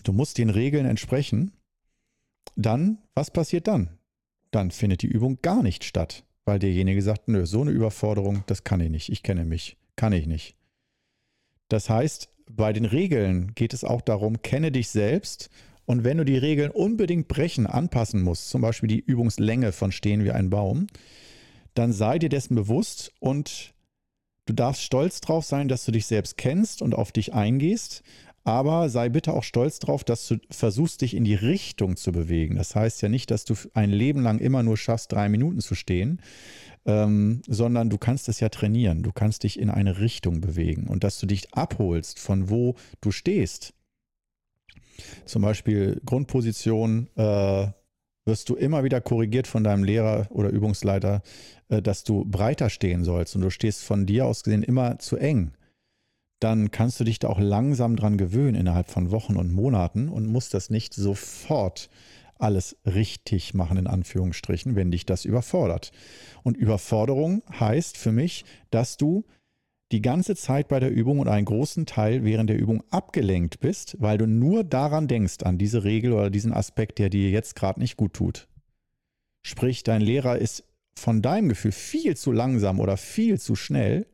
Du 0.05 0.13
musst 0.13 0.37
den 0.37 0.51
Regeln 0.51 0.85
entsprechen. 0.85 1.53
Dann, 2.57 2.99
was 3.15 3.31
passiert 3.31 3.67
dann? 3.67 3.99
Dann 4.53 4.71
findet 4.71 5.03
die 5.03 5.09
Übung 5.09 5.39
gar 5.43 5.65
nicht 5.65 5.83
statt, 5.83 6.25
weil 6.45 6.61
derjenige 6.61 7.03
sagt, 7.03 7.27
nö, 7.27 7.45
so 7.47 7.63
eine 7.63 7.73
Überforderung, 7.73 8.45
das 8.47 8.63
kann 8.63 8.81
ich 8.81 8.91
nicht. 8.91 9.09
Ich 9.09 9.25
kenne 9.25 9.45
mich. 9.45 9.77
Kann 9.97 10.13
ich 10.13 10.27
nicht. 10.27 10.55
Das 11.69 11.91
heißt, 11.91 12.29
bei 12.51 12.73
den 12.73 12.85
Regeln 12.85 13.55
geht 13.55 13.75
es 13.75 13.83
auch 13.83 14.01
darum, 14.01 14.43
kenne 14.43 14.71
dich 14.71 14.89
selbst 14.89 15.51
und 15.85 16.05
wenn 16.05 16.19
du 16.19 16.25
die 16.25 16.37
Regeln 16.37 16.71
unbedingt 16.71 17.29
brechen, 17.29 17.67
anpassen 17.67 18.23
musst, 18.23 18.51
zum 18.51 18.63
Beispiel 18.63 18.89
die 18.89 19.01
Übungslänge 19.01 19.73
von 19.73 19.93
Stehen 19.93 20.25
wie 20.25 20.31
ein 20.31 20.51
Baum, 20.51 20.87
dann 21.75 21.93
sei 21.93 22.19
dir 22.19 22.29
dessen 22.29 22.55
bewusst 22.55 23.13
und 23.21 23.75
du 24.47 24.53
darfst 24.53 24.83
stolz 24.83 25.21
drauf 25.21 25.45
sein, 25.45 25.69
dass 25.69 25.85
du 25.85 25.93
dich 25.93 26.07
selbst 26.07 26.37
kennst 26.37 26.83
und 26.83 26.95
auf 26.95 27.13
dich 27.13 27.35
eingehst, 27.35 28.03
aber 28.45 28.89
sei 28.89 29.09
bitte 29.09 29.33
auch 29.33 29.45
stolz 29.45 29.79
drauf, 29.79 30.05
dass 30.05 30.27
du 30.27 30.39
versuchst, 30.51 31.01
dich 31.01 31.15
in 31.15 31.25
die 31.25 31.35
Richtung 31.35 31.97
zu 31.97 32.13
bewegen. 32.13 32.57
Das 32.57 32.75
heißt 32.75 33.03
ja 33.03 33.09
nicht, 33.09 33.31
dass 33.31 33.45
du 33.45 33.55
ein 33.75 33.91
Leben 33.91 34.23
lang 34.23 34.39
immer 34.39 34.63
nur 34.63 34.77
schaffst, 34.77 35.13
drei 35.13 35.29
Minuten 35.29 35.61
zu 35.61 35.75
stehen, 35.75 36.21
ähm, 36.85 37.43
sondern 37.47 37.91
du 37.91 37.99
kannst 37.99 38.29
es 38.29 38.41
ja 38.41 38.49
trainieren. 38.49 39.03
Du 39.03 39.13
kannst 39.13 39.45
dich 39.45 39.59
in 39.59 39.71
eine 39.71 40.01
Richtung 40.01 40.41
bewegen 40.41 40.89
und 40.89 41.05
dass 41.05 41.19
du 41.21 41.27
dich 41.27 41.55
abholst 41.55 42.19
von 42.19 42.51
wo 42.51 42.75
du 43.01 43.13
stehst 43.13 43.75
zum 45.25 45.43
Beispiel 45.43 46.01
Grundposition 46.05 47.09
äh, 47.17 47.69
wirst 48.25 48.49
du 48.49 48.55
immer 48.55 48.85
wieder 48.85 49.01
korrigiert 49.01 49.47
von 49.47 49.65
deinem 49.65 49.85
Lehrer 49.85 50.27
oder 50.31 50.51
Übungsleiter, 50.51 51.23
äh, 51.69 51.83
dass 51.83 52.05
du 52.05 52.25
breiter 52.25 52.71
stehen 52.71 53.05
sollst 53.05 53.35
und 53.37 53.43
du 53.43 53.51
stehst 53.51 53.83
von 53.83 54.07
dir 54.07 54.27
aus 54.27 54.45
gesehen 54.45 54.63
immer 54.63 54.99
zu 54.99 55.17
eng. 55.17 55.53
Dann 56.43 56.73
kannst 56.73 56.99
du 56.99 57.05
dich 57.05 57.21
da 57.21 57.29
auch 57.29 57.39
langsam 57.39 57.95
dran 57.95 58.17
gewöhnen 58.17 58.57
innerhalb 58.57 58.89
von 58.89 59.13
Wochen 59.13 59.37
und 59.37 59.53
Monaten 59.53 60.09
und 60.09 60.27
musst 60.27 60.55
das 60.55 60.71
nicht 60.71 60.93
sofort 60.93 61.89
alles 62.37 62.77
richtig 62.85 63.55
machen, 63.55 63.77
in 63.77 63.87
Anführungsstrichen, 63.87 64.75
wenn 64.75 64.91
dich 64.91 65.07
das 65.07 65.25
überfordert. 65.25 65.93
Und 66.43 66.57
Überforderung 66.57 67.45
heißt 67.61 67.97
für 67.97 68.11
mich, 68.11 68.45
dass 68.71 68.97
du 68.97 69.25
die 69.93 70.03
ganze 70.03 70.35
Zeit 70.35 70.67
bei 70.67 70.81
der 70.81 70.91
Übung 70.91 71.21
und 71.21 71.29
einen 71.29 71.45
großen 71.45 71.87
Teil 71.87 72.25
während 72.25 72.51
der 72.51 72.59
Übung 72.59 72.83
abgelenkt 72.91 73.61
bist, 73.61 73.97
weil 74.01 74.19
du 74.19 74.27
nur 74.27 74.65
daran 74.65 75.07
denkst, 75.07 75.45
an 75.45 75.59
diese 75.59 75.85
Regel 75.85 76.13
oder 76.13 76.29
diesen 76.29 76.53
Aspekt, 76.53 76.99
der 76.99 77.09
dir 77.09 77.31
jetzt 77.31 77.55
gerade 77.55 77.79
nicht 77.79 77.97
gut 77.97 78.15
tut. 78.15 78.49
Sprich, 79.43 79.85
dein 79.85 80.01
Lehrer 80.01 80.39
ist 80.39 80.65
von 80.97 81.23
deinem 81.23 81.49
Gefühl 81.51 81.73
viel 81.73 82.17
zu 82.17 82.33
langsam 82.33 82.81
oder 82.81 82.97
viel 82.97 83.39
zu 83.39 83.55
schnell 83.55 84.07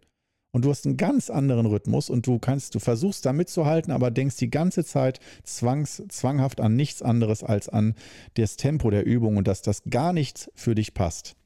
und 0.58 0.64
du 0.64 0.70
hast 0.70 0.86
einen 0.86 0.96
ganz 0.96 1.30
anderen 1.30 1.66
Rhythmus 1.66 2.10
und 2.10 2.26
du 2.26 2.40
kannst, 2.40 2.74
du 2.74 2.80
versuchst 2.80 3.24
da 3.24 3.32
mitzuhalten, 3.32 3.92
aber 3.92 4.10
denkst 4.10 4.38
die 4.38 4.50
ganze 4.50 4.84
Zeit 4.84 5.20
zwangs, 5.44 6.02
zwanghaft 6.08 6.60
an 6.60 6.74
nichts 6.74 7.00
anderes 7.00 7.44
als 7.44 7.68
an 7.68 7.94
das 8.34 8.56
Tempo 8.56 8.90
der 8.90 9.06
Übung 9.06 9.36
und 9.36 9.46
dass 9.46 9.62
das 9.62 9.84
gar 9.84 10.12
nicht 10.12 10.50
für 10.56 10.74
dich 10.74 10.94
passt. 10.94 11.36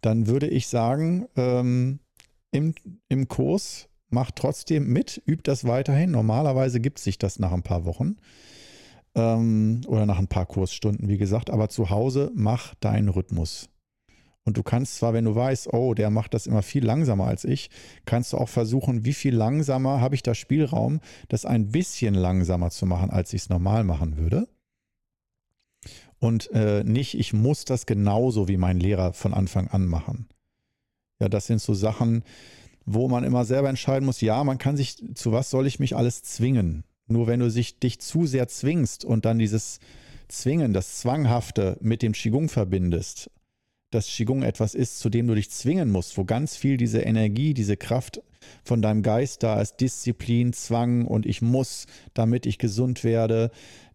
Dann 0.00 0.26
würde 0.26 0.48
ich 0.48 0.68
sagen, 0.68 1.26
ähm, 1.36 1.98
im, 2.50 2.74
im 3.10 3.28
Kurs, 3.28 3.90
macht 4.08 4.36
trotzdem 4.36 4.90
mit, 4.90 5.22
übt 5.26 5.42
das 5.44 5.66
weiterhin. 5.66 6.12
Normalerweise 6.12 6.80
gibt 6.80 6.98
sich 6.98 7.18
das 7.18 7.38
nach 7.38 7.52
ein 7.52 7.62
paar 7.62 7.84
Wochen 7.84 8.16
ähm, 9.14 9.82
oder 9.86 10.06
nach 10.06 10.18
ein 10.18 10.28
paar 10.28 10.46
Kursstunden, 10.46 11.08
wie 11.08 11.18
gesagt, 11.18 11.50
aber 11.50 11.68
zu 11.68 11.90
Hause 11.90 12.32
mach 12.34 12.74
deinen 12.76 13.10
Rhythmus. 13.10 13.68
Und 14.44 14.56
du 14.56 14.62
kannst 14.62 14.96
zwar, 14.96 15.12
wenn 15.12 15.26
du 15.26 15.34
weißt, 15.34 15.72
oh, 15.72 15.92
der 15.92 16.10
macht 16.10 16.32
das 16.32 16.46
immer 16.46 16.62
viel 16.62 16.84
langsamer 16.84 17.26
als 17.26 17.44
ich, 17.44 17.70
kannst 18.06 18.32
du 18.32 18.38
auch 18.38 18.48
versuchen, 18.48 19.04
wie 19.04 19.12
viel 19.12 19.34
langsamer 19.34 20.00
habe 20.00 20.14
ich 20.14 20.22
da 20.22 20.34
Spielraum, 20.34 21.00
das 21.28 21.44
ein 21.44 21.70
bisschen 21.70 22.14
langsamer 22.14 22.70
zu 22.70 22.86
machen, 22.86 23.10
als 23.10 23.32
ich 23.34 23.42
es 23.42 23.48
normal 23.50 23.84
machen 23.84 24.16
würde. 24.16 24.48
Und 26.18 26.50
äh, 26.52 26.82
nicht, 26.82 27.18
ich 27.18 27.32
muss 27.32 27.64
das 27.64 27.86
genauso 27.86 28.48
wie 28.48 28.56
mein 28.56 28.80
Lehrer 28.80 29.12
von 29.12 29.34
Anfang 29.34 29.68
an 29.68 29.86
machen. 29.86 30.28
Ja, 31.20 31.28
das 31.28 31.46
sind 31.46 31.60
so 31.60 31.74
Sachen, 31.74 32.24
wo 32.86 33.08
man 33.08 33.24
immer 33.24 33.44
selber 33.44 33.68
entscheiden 33.68 34.06
muss, 34.06 34.20
ja, 34.20 34.42
man 34.44 34.58
kann 34.58 34.76
sich, 34.76 34.96
zu 35.14 35.30
was 35.30 35.50
soll 35.50 35.66
ich 35.66 35.78
mich 35.78 35.94
alles 35.94 36.22
zwingen? 36.22 36.84
Nur 37.06 37.26
wenn 37.26 37.40
du 37.40 37.50
sich, 37.50 37.78
dich 37.78 38.00
zu 38.00 38.26
sehr 38.26 38.48
zwingst 38.48 39.04
und 39.04 39.24
dann 39.24 39.38
dieses 39.38 39.78
Zwingen, 40.28 40.72
das 40.72 40.98
Zwanghafte 40.98 41.78
mit 41.80 42.02
dem 42.02 42.12
Qigong 42.12 42.48
verbindest, 42.48 43.30
dass 43.90 44.06
Qigong 44.06 44.42
etwas 44.42 44.74
ist, 44.74 44.98
zu 44.98 45.08
dem 45.08 45.26
du 45.26 45.34
dich 45.34 45.50
zwingen 45.50 45.90
musst, 45.90 46.18
wo 46.18 46.24
ganz 46.24 46.56
viel 46.56 46.76
diese 46.76 47.00
Energie, 47.00 47.54
diese 47.54 47.76
Kraft 47.76 48.22
von 48.64 48.82
deinem 48.82 49.02
Geist 49.02 49.42
da 49.42 49.60
ist, 49.60 49.76
Disziplin, 49.76 50.52
Zwang 50.52 51.06
und 51.06 51.26
ich 51.26 51.42
muss, 51.42 51.86
damit 52.14 52.46
ich 52.46 52.58
gesund 52.58 53.04
werde, 53.04 53.50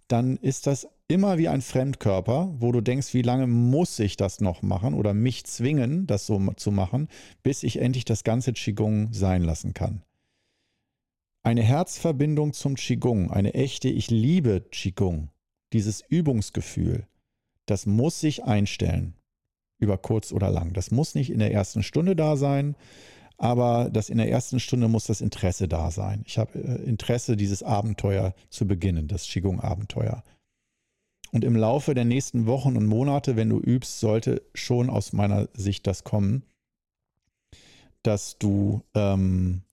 dann 0.07 0.37
ist 0.37 0.67
das 0.67 0.87
immer 1.07 1.37
wie 1.37 1.47
ein 1.47 1.61
Fremdkörper, 1.61 2.53
wo 2.57 2.71
du 2.71 2.81
denkst, 2.81 3.13
wie 3.13 3.21
lange 3.21 3.47
muss 3.47 3.99
ich 3.99 4.17
das 4.17 4.41
noch 4.41 4.61
machen 4.61 4.93
oder 4.93 5.13
mich 5.13 5.45
zwingen, 5.45 6.07
das 6.07 6.25
so 6.25 6.39
zu 6.55 6.71
machen, 6.71 7.07
bis 7.43 7.63
ich 7.63 7.79
endlich 7.79 8.05
das 8.05 8.23
ganze 8.23 8.53
Qigong 8.53 9.13
sein 9.13 9.43
lassen 9.43 9.73
kann. 9.73 10.03
Eine 11.43 11.61
Herzverbindung 11.61 12.53
zum 12.53 12.75
Qigong, 12.75 13.29
eine 13.29 13.53
echte 13.53 13.89
Ich 13.89 14.09
liebe 14.09 14.61
Qigong, 14.71 15.29
dieses 15.73 16.01
Übungsgefühl, 16.07 17.05
das 17.65 17.85
muss 17.85 18.19
sich 18.19 18.43
einstellen, 18.43 19.15
über 19.83 19.97
kurz 19.97 20.31
oder 20.31 20.49
lang. 20.49 20.73
Das 20.73 20.91
muss 20.91 21.15
nicht 21.15 21.29
in 21.29 21.39
der 21.39 21.53
ersten 21.53 21.83
Stunde 21.83 22.15
da 22.15 22.35
sein, 22.37 22.75
aber 23.37 23.89
das 23.91 24.09
in 24.09 24.17
der 24.17 24.29
ersten 24.29 24.59
Stunde 24.59 24.87
muss 24.87 25.05
das 25.05 25.21
Interesse 25.21 25.67
da 25.67 25.91
sein. 25.91 26.23
Ich 26.25 26.37
habe 26.37 26.57
äh, 26.59 26.83
Interesse, 26.83 27.35
dieses 27.35 27.61
Abenteuer 27.61 28.33
zu 28.49 28.67
beginnen, 28.67 29.07
das 29.07 29.27
Qigong-Abenteuer. 29.27 30.23
Und 31.31 31.43
im 31.43 31.55
Laufe 31.55 31.95
der 31.95 32.05
nächsten 32.05 32.45
Wochen 32.45 32.77
und 32.77 32.85
Monate, 32.85 33.35
wenn 33.35 33.49
du 33.49 33.59
übst, 33.59 33.99
sollte 33.99 34.43
schon 34.53 34.89
aus 34.89 35.13
meiner 35.13 35.49
Sicht 35.53 35.87
das 35.87 36.03
kommen, 36.03 36.43
dass 38.03 38.37
du 38.37 38.83
ähm, 38.93 39.63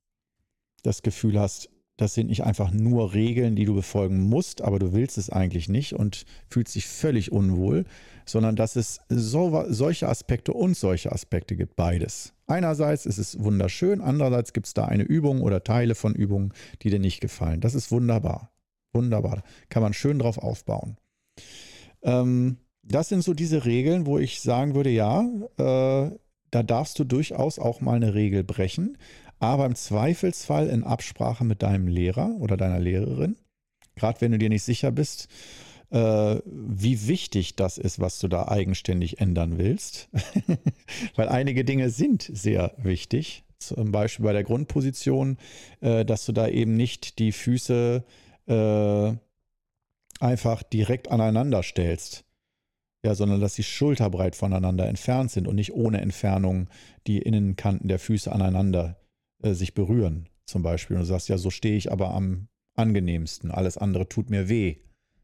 das 0.83 1.03
Gefühl 1.03 1.39
hast, 1.39 1.69
das 2.01 2.15
sind 2.15 2.29
nicht 2.29 2.45
einfach 2.45 2.73
nur 2.73 3.13
Regeln, 3.13 3.57
die 3.57 3.67
du 3.67 3.75
befolgen 3.75 4.21
musst, 4.21 4.63
aber 4.63 4.79
du 4.79 4.95
willst 4.95 5.19
es 5.19 5.29
eigentlich 5.29 5.69
nicht 5.69 5.93
und 5.93 6.25
fühlst 6.49 6.75
dich 6.75 6.87
völlig 6.87 7.31
unwohl, 7.31 7.85
sondern 8.25 8.57
dass 8.57 8.75
es 8.75 9.01
so, 9.11 9.67
solche 9.69 10.09
Aspekte 10.09 10.55
und 10.55 10.79
solche 10.79 11.13
Aspekte 11.13 11.57
gibt, 11.57 11.77
beides. 11.77 12.33
Einerseits 12.47 13.05
ist 13.05 13.19
es 13.19 13.39
wunderschön, 13.39 14.01
andererseits 14.01 14.55
gibt 14.55 14.67
es 14.67 14.73
da 14.73 14.87
eine 14.87 15.03
Übung 15.03 15.43
oder 15.43 15.63
Teile 15.63 15.95
von 15.95 16.15
Übungen, 16.15 16.55
die 16.81 16.89
dir 16.89 17.01
nicht 17.01 17.21
gefallen. 17.21 17.61
Das 17.61 17.75
ist 17.75 17.93
wunderbar. 17.93 18.51
Wunderbar. 18.95 19.43
Kann 19.69 19.83
man 19.83 19.93
schön 19.93 20.19
drauf 20.19 20.39
aufbauen. 20.39 20.97
Ähm, 22.03 22.57
das 22.83 23.11
sind 23.11 23.23
so 23.23 23.35
diese 23.35 23.67
Regeln, 23.67 24.07
wo 24.07 24.19
ich 24.19 24.41
sagen 24.41 24.75
würde, 24.75 24.91
ja, 24.91 25.29
äh, 25.59 26.11
da 26.51 26.63
darfst 26.63 26.99
du 26.99 27.05
durchaus 27.05 27.59
auch 27.59 27.83
mal 27.83 27.97
eine 27.97 28.15
Regel 28.15 28.43
brechen, 28.43 28.97
aber 29.41 29.67
im 29.67 29.75
Zweifelsfall 29.75 30.69
in 30.69 30.85
Absprache 30.85 31.45
mit 31.45 31.63
deinem 31.63 31.89
Lehrer 31.89 32.37
oder 32.39 32.57
deiner 32.57 32.79
Lehrerin, 32.79 33.37
gerade 33.97 34.21
wenn 34.21 34.33
du 34.33 34.39
dir 34.39 34.51
nicht 34.51 34.63
sicher 34.63 34.93
bist, 34.93 35.29
äh, 35.91 36.41
wie 36.45 37.09
wichtig 37.09 37.57
das 37.57 37.79
ist, 37.79 37.99
was 37.99 38.19
du 38.21 38.29
da 38.29 38.49
eigenständig 38.49 39.19
ändern 39.19 39.59
willst. 39.59 40.09
Weil 41.17 41.29
einige 41.29 41.65
Dinge 41.65 41.91
sind 41.91 42.23
sehr 42.23 42.75
wichtig. 42.77 43.43
Zum 43.59 43.93
Beispiel 43.93 44.25
bei 44.25 44.33
der 44.33 44.45
Grundposition, 44.45 45.37
äh, 45.81 46.05
dass 46.05 46.27
du 46.27 46.33
da 46.33 46.47
eben 46.47 46.77
nicht 46.77 47.19
die 47.19 47.33
Füße 47.33 48.05
äh, 48.47 49.13
einfach 50.21 50.63
direkt 50.63 51.11
aneinander 51.11 51.63
stellst. 51.63 52.25
Ja, 53.03 53.15
sondern 53.15 53.41
dass 53.41 53.55
sie 53.55 53.63
schulterbreit 53.63 54.37
voneinander 54.37 54.87
entfernt 54.87 55.31
sind 55.31 55.49
und 55.49 55.57
nicht 55.57 55.73
ohne 55.73 56.03
Entfernung 56.03 56.69
die 57.07 57.19
Innenkanten 57.19 57.89
der 57.89 57.99
Füße 57.99 58.31
aneinander 58.31 59.01
äh, 59.43 59.55
sich 59.55 59.75
berühren, 59.75 60.29
zum 60.45 60.63
Beispiel. 60.63 60.97
Und 60.97 61.03
du 61.03 61.07
sagst, 61.07 61.29
ja, 61.29 61.39
so 61.39 61.51
stehe 61.51 61.77
ich 61.77 61.93
aber 61.93 62.15
am 62.15 62.49
angenehmsten. 62.77 63.51
Alles 63.51 63.77
andere 63.77 64.09
tut 64.09 64.31
mir 64.31 64.49
weh 64.49 64.77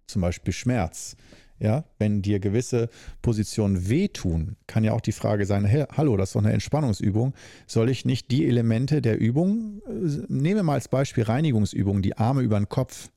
zum 0.06 0.22
Beispiel 0.22 0.52
Schmerz. 0.52 1.16
Ja, 1.58 1.84
wenn 1.98 2.20
dir 2.20 2.38
gewisse 2.38 2.90
Positionen 3.22 3.88
wehtun, 3.88 4.56
kann 4.66 4.84
ja 4.84 4.92
auch 4.92 5.00
die 5.00 5.12
Frage 5.12 5.46
sein, 5.46 5.64
hey, 5.64 5.86
hallo, 5.96 6.18
das 6.18 6.28
ist 6.28 6.34
doch 6.34 6.42
eine 6.42 6.52
Entspannungsübung. 6.52 7.32
Soll 7.66 7.88
ich 7.88 8.04
nicht 8.04 8.30
die 8.30 8.46
Elemente 8.46 9.00
der 9.00 9.18
Übung, 9.18 9.80
äh, 9.86 10.26
nehme 10.28 10.62
mal 10.62 10.74
als 10.74 10.88
Beispiel 10.88 11.24
Reinigungsübung, 11.24 12.02
die 12.02 12.18
Arme 12.18 12.42
über 12.42 12.58
den 12.58 12.68
Kopf 12.68 13.08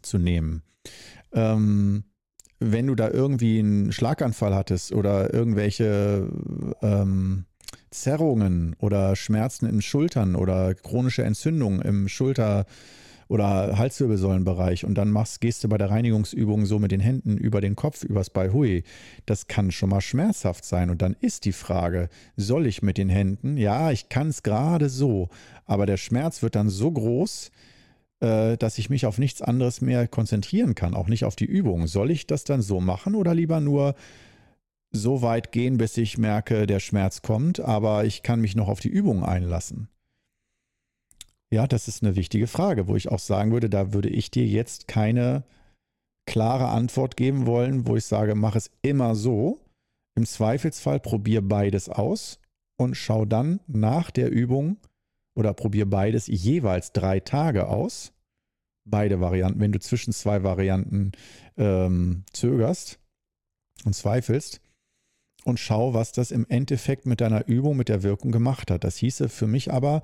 zu 0.00 0.16
nehmen. 0.16 0.62
Ähm, 1.32 2.04
wenn 2.58 2.86
du 2.86 2.94
da 2.94 3.10
irgendwie 3.10 3.58
einen 3.58 3.92
Schlaganfall 3.92 4.54
hattest 4.54 4.92
oder 4.92 5.32
irgendwelche 5.32 6.26
ähm, 6.80 7.44
Zerrungen 7.90 8.76
oder 8.78 9.16
Schmerzen 9.16 9.66
in 9.66 9.82
Schultern 9.82 10.36
oder 10.36 10.74
chronische 10.74 11.24
Entzündungen 11.24 11.82
im 11.82 12.08
Schulter, 12.08 12.66
oder 13.30 13.78
Halswirbelsäulenbereich 13.78 14.84
und 14.84 14.96
dann 14.96 15.08
machst, 15.08 15.40
gehst 15.40 15.62
du 15.62 15.68
bei 15.68 15.78
der 15.78 15.88
Reinigungsübung 15.88 16.66
so 16.66 16.80
mit 16.80 16.90
den 16.90 16.98
Händen 16.98 17.38
über 17.38 17.60
den 17.60 17.76
Kopf, 17.76 18.02
übers 18.02 18.28
Bai 18.28 18.50
Hui. 18.50 18.82
Das 19.24 19.46
kann 19.46 19.70
schon 19.70 19.90
mal 19.90 20.00
schmerzhaft 20.00 20.64
sein. 20.64 20.90
Und 20.90 21.00
dann 21.00 21.14
ist 21.20 21.44
die 21.44 21.52
Frage, 21.52 22.08
soll 22.36 22.66
ich 22.66 22.82
mit 22.82 22.98
den 22.98 23.08
Händen? 23.08 23.56
Ja, 23.56 23.92
ich 23.92 24.08
kann 24.08 24.30
es 24.30 24.42
gerade 24.42 24.88
so, 24.88 25.28
aber 25.64 25.86
der 25.86 25.96
Schmerz 25.96 26.42
wird 26.42 26.56
dann 26.56 26.68
so 26.68 26.90
groß, 26.90 27.52
äh, 28.18 28.56
dass 28.56 28.78
ich 28.78 28.90
mich 28.90 29.06
auf 29.06 29.18
nichts 29.18 29.42
anderes 29.42 29.80
mehr 29.80 30.08
konzentrieren 30.08 30.74
kann, 30.74 30.94
auch 30.94 31.06
nicht 31.06 31.24
auf 31.24 31.36
die 31.36 31.44
Übung. 31.44 31.86
Soll 31.86 32.10
ich 32.10 32.26
das 32.26 32.42
dann 32.42 32.62
so 32.62 32.80
machen 32.80 33.14
oder 33.14 33.32
lieber 33.32 33.60
nur 33.60 33.94
so 34.92 35.22
weit 35.22 35.52
gehen, 35.52 35.78
bis 35.78 35.96
ich 35.96 36.18
merke, 36.18 36.66
der 36.66 36.80
Schmerz 36.80 37.22
kommt, 37.22 37.60
aber 37.60 38.04
ich 38.04 38.22
kann 38.22 38.40
mich 38.40 38.56
noch 38.56 38.68
auf 38.68 38.80
die 38.80 38.88
Übung 38.88 39.24
einlassen? 39.24 39.88
Ja, 41.52 41.66
das 41.66 41.88
ist 41.88 42.02
eine 42.02 42.16
wichtige 42.16 42.46
Frage, 42.46 42.86
wo 42.86 42.96
ich 42.96 43.08
auch 43.08 43.18
sagen 43.18 43.52
würde, 43.52 43.68
da 43.68 43.92
würde 43.92 44.08
ich 44.08 44.30
dir 44.30 44.46
jetzt 44.46 44.86
keine 44.86 45.44
klare 46.26 46.68
Antwort 46.68 47.16
geben 47.16 47.46
wollen, 47.46 47.86
wo 47.86 47.96
ich 47.96 48.04
sage, 48.04 48.34
mach 48.34 48.54
es 48.54 48.70
immer 48.82 49.14
so. 49.16 49.60
Im 50.16 50.26
Zweifelsfall 50.26 51.00
probier 51.00 51.40
beides 51.40 51.88
aus 51.88 52.38
und 52.76 52.96
schau 52.96 53.24
dann 53.24 53.60
nach 53.66 54.10
der 54.10 54.30
Übung 54.30 54.76
oder 55.34 55.54
probier 55.54 55.88
beides 55.88 56.26
jeweils 56.26 56.92
drei 56.92 57.20
Tage 57.20 57.68
aus. 57.68 58.12
Beide 58.84 59.20
Varianten, 59.20 59.60
wenn 59.60 59.72
du 59.72 59.80
zwischen 59.80 60.12
zwei 60.12 60.42
Varianten 60.42 61.12
ähm, 61.56 62.24
zögerst 62.32 62.98
und 63.84 63.94
zweifelst 63.94 64.60
und 65.44 65.58
schau, 65.58 65.94
was 65.94 66.12
das 66.12 66.30
im 66.30 66.46
Endeffekt 66.48 67.06
mit 67.06 67.20
deiner 67.20 67.46
Übung, 67.46 67.76
mit 67.76 67.88
der 67.88 68.02
Wirkung 68.02 68.32
gemacht 68.32 68.70
hat. 68.70 68.84
Das 68.84 68.96
hieße 68.96 69.28
für 69.28 69.46
mich 69.46 69.72
aber, 69.72 70.02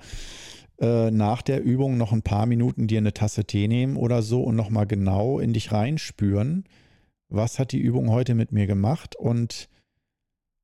äh, 0.78 1.10
nach 1.10 1.42
der 1.42 1.62
Übung 1.62 1.96
noch 1.96 2.12
ein 2.12 2.22
paar 2.22 2.46
Minuten 2.46 2.86
dir 2.86 2.98
eine 2.98 3.14
Tasse 3.14 3.44
Tee 3.44 3.68
nehmen 3.68 3.96
oder 3.96 4.22
so 4.22 4.42
und 4.42 4.56
nochmal 4.56 4.86
genau 4.86 5.38
in 5.38 5.52
dich 5.52 5.72
reinspüren, 5.72 6.64
was 7.28 7.58
hat 7.58 7.72
die 7.72 7.80
Übung 7.80 8.10
heute 8.10 8.34
mit 8.34 8.52
mir 8.52 8.66
gemacht 8.66 9.16
und 9.16 9.68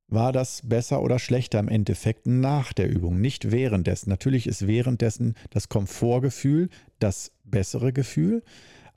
war 0.09 0.33
das 0.33 0.61
besser 0.69 1.03
oder 1.03 1.19
schlechter 1.19 1.59
im 1.59 1.69
Endeffekt 1.69 2.27
nach 2.27 2.75
der 2.75 2.91
Übung, 2.91 3.21
nicht 3.21 3.51
währenddessen. 3.51 4.11
Natürlich 4.11 4.47
ist 4.47 4.67
währenddessen 4.67 5.35
das 5.49 5.71
Komfortgefühl 5.71 6.69
das 6.99 7.33
bessere 7.45 7.95
Gefühl, 7.95 8.43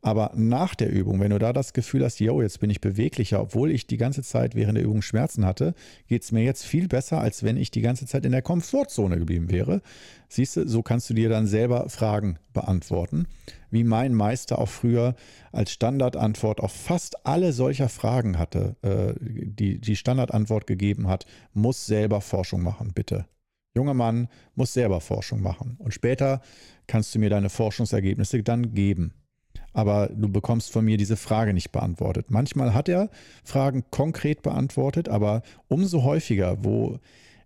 aber 0.05 0.31
nach 0.35 0.75
der 0.75 0.91
Übung, 0.91 1.19
wenn 1.19 1.31
du 1.31 1.39
da 1.39 1.51
das 1.51 1.73
Gefühl 1.73 2.03
hast, 2.05 2.19
yo, 2.19 2.39
jetzt 2.39 2.59
bin 2.59 2.69
ich 2.69 2.79
beweglicher, 2.79 3.41
obwohl 3.41 3.71
ich 3.71 3.87
die 3.87 3.97
ganze 3.97 4.21
Zeit 4.21 4.53
während 4.53 4.77
der 4.77 4.83
Übung 4.83 5.01
Schmerzen 5.01 5.47
hatte, 5.47 5.73
geht 6.05 6.21
es 6.21 6.31
mir 6.31 6.43
jetzt 6.43 6.63
viel 6.63 6.87
besser, 6.87 7.21
als 7.21 7.41
wenn 7.41 7.57
ich 7.57 7.71
die 7.71 7.81
ganze 7.81 8.05
Zeit 8.05 8.23
in 8.23 8.31
der 8.31 8.43
Komfortzone 8.43 9.17
geblieben 9.17 9.49
wäre. 9.49 9.81
Siehst 10.29 10.57
du, 10.57 10.67
so 10.67 10.83
kannst 10.83 11.09
du 11.09 11.15
dir 11.15 11.27
dann 11.27 11.47
selber 11.47 11.89
Fragen 11.89 12.37
beantworten. 12.53 13.25
Wie 13.71 13.83
mein 13.83 14.13
Meister 14.13 14.59
auch 14.59 14.69
früher 14.69 15.15
als 15.51 15.71
Standardantwort 15.71 16.59
auf 16.59 16.71
fast 16.71 17.25
alle 17.25 17.51
solcher 17.51 17.89
Fragen 17.89 18.37
hatte, 18.37 18.75
äh, 18.83 19.15
die, 19.19 19.81
die 19.81 19.95
Standardantwort 19.95 20.67
gegeben 20.67 21.07
hat, 21.07 21.25
muss 21.53 21.87
selber 21.87 22.21
Forschung 22.21 22.61
machen, 22.61 22.91
bitte. 22.93 23.25
Junger 23.73 23.95
Mann 23.95 24.27
muss 24.53 24.71
selber 24.71 25.01
Forschung 25.01 25.41
machen. 25.41 25.77
Und 25.79 25.95
später 25.95 26.41
kannst 26.85 27.15
du 27.15 27.19
mir 27.19 27.31
deine 27.31 27.49
Forschungsergebnisse 27.49 28.43
dann 28.43 28.75
geben 28.75 29.15
aber 29.75 30.09
du 30.15 30.29
bekommst 30.29 30.71
von 30.71 30.85
mir 30.85 30.95
diese 30.95 31.17
Frage 31.17 31.53
nicht 31.53 31.71
beantwortet. 31.73 32.27
Manchmal 32.29 32.73
hat 32.73 32.87
er 32.87 33.09
Fragen 33.43 33.83
konkret 33.91 34.41
beantwortet, 34.41 35.09
aber 35.09 35.41
umso 35.67 36.03
häufiger, 36.03 36.63
wo 36.63 36.99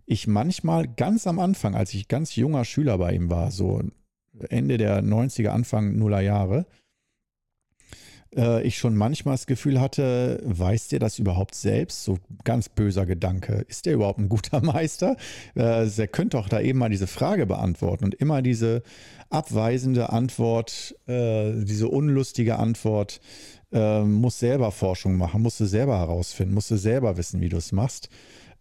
ich 0.06 0.28
manchmal 0.28 0.86
ganz 0.86 1.26
am 1.26 1.40
Anfang, 1.40 1.74
als 1.74 1.92
ich 1.92 2.06
ganz 2.06 2.36
junger 2.36 2.64
Schüler 2.64 2.98
bei 2.98 3.14
ihm 3.14 3.30
war, 3.30 3.50
so 3.50 3.82
Ende 4.48 4.78
der 4.78 5.02
90er, 5.02 5.48
Anfang 5.48 5.98
Nuller 5.98 6.20
Jahre, 6.20 6.66
äh, 8.36 8.62
ich 8.62 8.78
schon 8.78 8.96
manchmal 8.96 9.34
das 9.34 9.46
Gefühl 9.46 9.80
hatte, 9.80 10.40
weiß 10.44 10.88
der 10.88 10.98
das 10.98 11.18
überhaupt 11.18 11.54
selbst? 11.54 12.04
So 12.04 12.18
ganz 12.44 12.68
böser 12.68 13.06
Gedanke. 13.06 13.64
Ist 13.68 13.86
der 13.86 13.94
überhaupt 13.94 14.18
ein 14.18 14.28
guter 14.28 14.60
Meister? 14.64 15.16
Äh, 15.54 15.86
der 15.86 16.08
könnte 16.08 16.36
doch 16.36 16.48
da 16.48 16.60
eben 16.60 16.78
mal 16.78 16.90
diese 16.90 17.06
Frage 17.06 17.46
beantworten 17.46 18.04
und 18.04 18.14
immer 18.14 18.42
diese 18.42 18.82
abweisende 19.28 20.10
Antwort, 20.10 20.96
äh, 21.06 21.52
diese 21.64 21.88
unlustige 21.88 22.58
Antwort, 22.58 23.20
äh, 23.72 24.02
muss 24.02 24.38
selber 24.38 24.72
Forschung 24.72 25.16
machen, 25.16 25.42
musst 25.42 25.60
du 25.60 25.64
selber 25.64 25.98
herausfinden, 25.98 26.54
musst 26.54 26.70
du 26.70 26.76
selber 26.76 27.16
wissen, 27.16 27.40
wie 27.40 27.48
du 27.48 27.56
es 27.56 27.72
machst. 27.72 28.08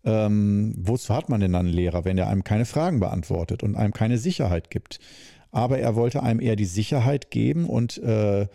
Ähm, 0.06 0.76
wozu 0.78 1.14
hat 1.14 1.30
man 1.30 1.42
denn 1.42 1.54
dann 1.54 1.66
einen 1.66 1.76
Lehrer, 1.76 2.06
wenn 2.06 2.18
er 2.18 2.30
einem 2.30 2.44
keine 2.44 2.66
Fragen 2.66 3.00
beantwortet 3.00 3.64
und 3.64 3.76
einem 3.76 3.92
keine 3.92 4.18
Sicherheit 4.18 4.70
gibt? 4.70 5.00
Aber 5.52 5.80
er 5.80 5.96
wollte 5.96 6.24
einem 6.24 6.40
eher 6.40 6.56
die 6.56 6.66
Sicherheit 6.66 7.32
geben 7.32 7.66
und 7.66 7.98
äh, 7.98 8.48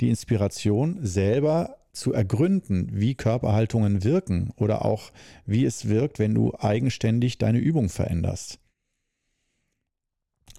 die 0.00 0.08
Inspiration 0.08 0.98
selber 1.02 1.76
zu 1.92 2.12
ergründen, 2.12 2.88
wie 2.92 3.14
Körperhaltungen 3.14 4.04
wirken 4.04 4.52
oder 4.56 4.84
auch 4.84 5.10
wie 5.44 5.64
es 5.64 5.88
wirkt, 5.88 6.18
wenn 6.18 6.34
du 6.34 6.54
eigenständig 6.58 7.38
deine 7.38 7.58
Übung 7.58 7.88
veränderst. 7.88 8.60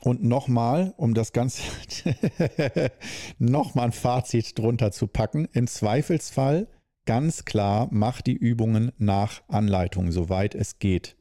Und 0.01 0.23
nochmal, 0.23 0.93
um 0.97 1.13
das 1.13 1.31
Ganze 1.31 1.61
nochmal 3.37 3.85
ein 3.85 3.91
Fazit 3.91 4.57
drunter 4.57 4.91
zu 4.91 5.07
packen, 5.07 5.47
im 5.53 5.67
Zweifelsfall 5.67 6.67
ganz 7.05 7.45
klar, 7.45 7.87
mach 7.91 8.21
die 8.21 8.35
Übungen 8.35 8.91
nach 8.97 9.43
Anleitung, 9.47 10.11
soweit 10.11 10.55
es 10.55 10.79
geht. 10.79 11.15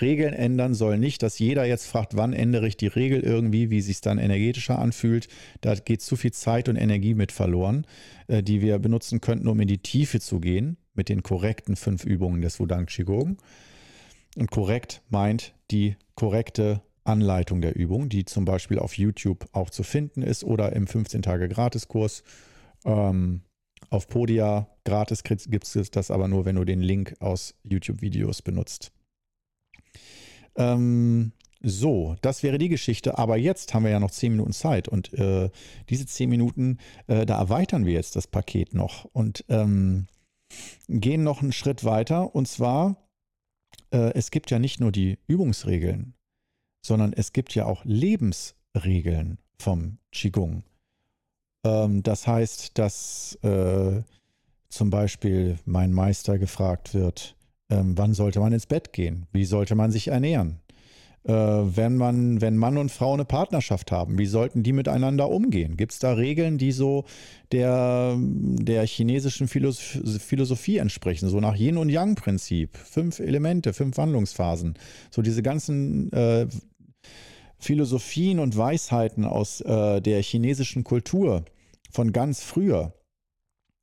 Regeln 0.00 0.32
ändern 0.32 0.74
soll 0.74 0.98
nicht, 0.98 1.22
dass 1.22 1.38
jeder 1.38 1.64
jetzt 1.64 1.86
fragt, 1.86 2.16
wann 2.16 2.32
ändere 2.32 2.66
ich 2.66 2.76
die 2.76 2.86
Regel 2.86 3.20
irgendwie, 3.20 3.70
wie 3.70 3.82
sich 3.82 4.00
dann 4.00 4.18
energetischer 4.18 4.78
anfühlt. 4.78 5.28
Da 5.60 5.74
geht 5.74 6.00
zu 6.00 6.16
viel 6.16 6.32
Zeit 6.32 6.68
und 6.68 6.76
Energie 6.76 7.14
mit 7.14 7.30
verloren, 7.30 7.86
äh, 8.26 8.42
die 8.42 8.62
wir 8.62 8.78
benutzen 8.78 9.20
könnten, 9.20 9.48
um 9.48 9.60
in 9.60 9.68
die 9.68 9.78
Tiefe 9.78 10.20
zu 10.20 10.40
gehen 10.40 10.78
mit 10.94 11.08
den 11.08 11.22
korrekten 11.22 11.76
fünf 11.76 12.04
Übungen 12.04 12.40
des 12.40 12.58
Wudang 12.58 12.86
Qigong. 12.86 13.36
Und 14.36 14.50
korrekt 14.50 15.02
meint 15.10 15.54
die 15.70 15.96
korrekte 16.14 16.82
Anleitung 17.04 17.60
der 17.60 17.76
Übung, 17.76 18.08
die 18.08 18.24
zum 18.24 18.44
Beispiel 18.44 18.78
auf 18.78 18.96
YouTube 18.96 19.46
auch 19.52 19.70
zu 19.70 19.82
finden 19.82 20.22
ist 20.22 20.44
oder 20.44 20.72
im 20.72 20.86
15-Tage-Gratiskurs. 20.86 22.22
Ähm, 22.84 23.42
auf 23.90 24.08
Podia 24.08 24.68
gratis 24.84 25.22
gibt 25.22 25.76
es 25.76 25.90
das 25.90 26.10
aber 26.10 26.28
nur, 26.28 26.44
wenn 26.44 26.56
du 26.56 26.64
den 26.64 26.80
Link 26.80 27.14
aus 27.20 27.54
YouTube-Videos 27.64 28.42
benutzt. 28.42 28.92
Ähm, 30.56 31.32
so, 31.62 32.16
das 32.22 32.42
wäre 32.42 32.58
die 32.58 32.68
Geschichte. 32.68 33.18
Aber 33.18 33.36
jetzt 33.36 33.72
haben 33.72 33.84
wir 33.84 33.92
ja 33.92 34.00
noch 34.00 34.10
zehn 34.10 34.32
Minuten 34.32 34.52
Zeit 34.52 34.88
und 34.88 35.12
äh, 35.14 35.50
diese 35.88 36.06
zehn 36.06 36.28
Minuten, 36.28 36.78
äh, 37.06 37.24
da 37.24 37.38
erweitern 37.38 37.86
wir 37.86 37.92
jetzt 37.92 38.16
das 38.16 38.26
Paket 38.26 38.74
noch 38.74 39.04
und 39.04 39.44
ähm, 39.48 40.08
gehen 40.88 41.22
noch 41.22 41.42
einen 41.42 41.52
Schritt 41.52 41.84
weiter. 41.84 42.34
Und 42.34 42.48
zwar, 42.48 42.96
äh, 43.92 44.12
es 44.14 44.30
gibt 44.30 44.50
ja 44.50 44.58
nicht 44.58 44.80
nur 44.80 44.90
die 44.90 45.18
Übungsregeln, 45.28 46.14
sondern 46.84 47.12
es 47.12 47.32
gibt 47.32 47.54
ja 47.54 47.66
auch 47.66 47.84
Lebensregeln 47.84 49.38
vom 49.58 49.98
Qigong. 50.10 50.64
Ähm, 51.64 52.02
das 52.02 52.26
heißt, 52.26 52.76
dass 52.78 53.38
äh, 53.42 54.02
zum 54.68 54.90
Beispiel 54.90 55.58
mein 55.64 55.92
Meister 55.92 56.38
gefragt 56.38 56.94
wird, 56.94 57.36
ähm, 57.72 57.96
wann 57.96 58.12
sollte 58.12 58.40
man 58.40 58.52
ins 58.52 58.66
Bett 58.66 58.92
gehen? 58.92 59.26
Wie 59.32 59.44
sollte 59.44 59.74
man 59.74 59.90
sich 59.90 60.08
ernähren? 60.08 60.60
Äh, 61.24 61.32
wenn 61.32 61.96
man, 61.96 62.40
wenn 62.40 62.56
Mann 62.56 62.76
und 62.76 62.90
Frau 62.90 63.14
eine 63.14 63.24
Partnerschaft 63.24 63.92
haben, 63.92 64.18
wie 64.18 64.26
sollten 64.26 64.62
die 64.62 64.72
miteinander 64.72 65.30
umgehen? 65.30 65.76
Gibt 65.76 65.92
es 65.92 65.98
da 65.98 66.12
Regeln, 66.14 66.58
die 66.58 66.72
so 66.72 67.04
der, 67.52 68.16
der 68.18 68.86
chinesischen 68.86 69.48
Philosophie 69.48 70.78
entsprechen, 70.78 71.28
so 71.28 71.40
nach 71.40 71.56
Yin 71.56 71.78
und 71.78 71.88
Yang-Prinzip? 71.88 72.76
Fünf 72.76 73.20
Elemente, 73.20 73.72
fünf 73.72 73.96
Wandlungsphasen. 73.96 74.74
So 75.10 75.22
diese 75.22 75.42
ganzen 75.42 76.12
äh, 76.12 76.46
Philosophien 77.58 78.40
und 78.40 78.56
Weisheiten 78.56 79.24
aus 79.24 79.60
äh, 79.60 80.00
der 80.00 80.20
chinesischen 80.22 80.82
Kultur 80.82 81.44
von 81.92 82.12
ganz 82.12 82.42
früher 82.42 82.94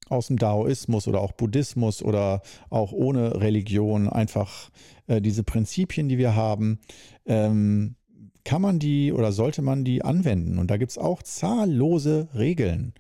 aus 0.09 0.27
dem 0.27 0.37
Daoismus 0.37 1.07
oder 1.07 1.21
auch 1.21 1.31
Buddhismus 1.31 2.03
oder 2.03 2.41
auch 2.69 2.91
ohne 2.91 3.39
Religion, 3.41 4.09
einfach 4.09 4.69
äh, 5.07 5.21
diese 5.21 5.43
Prinzipien, 5.43 6.09
die 6.09 6.17
wir 6.17 6.35
haben, 6.35 6.79
ähm, 7.25 7.95
kann 8.43 8.61
man 8.61 8.79
die 8.79 9.13
oder 9.13 9.31
sollte 9.31 9.61
man 9.61 9.83
die 9.83 10.03
anwenden? 10.03 10.57
Und 10.57 10.71
da 10.71 10.77
gibt 10.77 10.91
es 10.91 10.97
auch 10.97 11.21
zahllose 11.21 12.29
Regeln. 12.33 12.93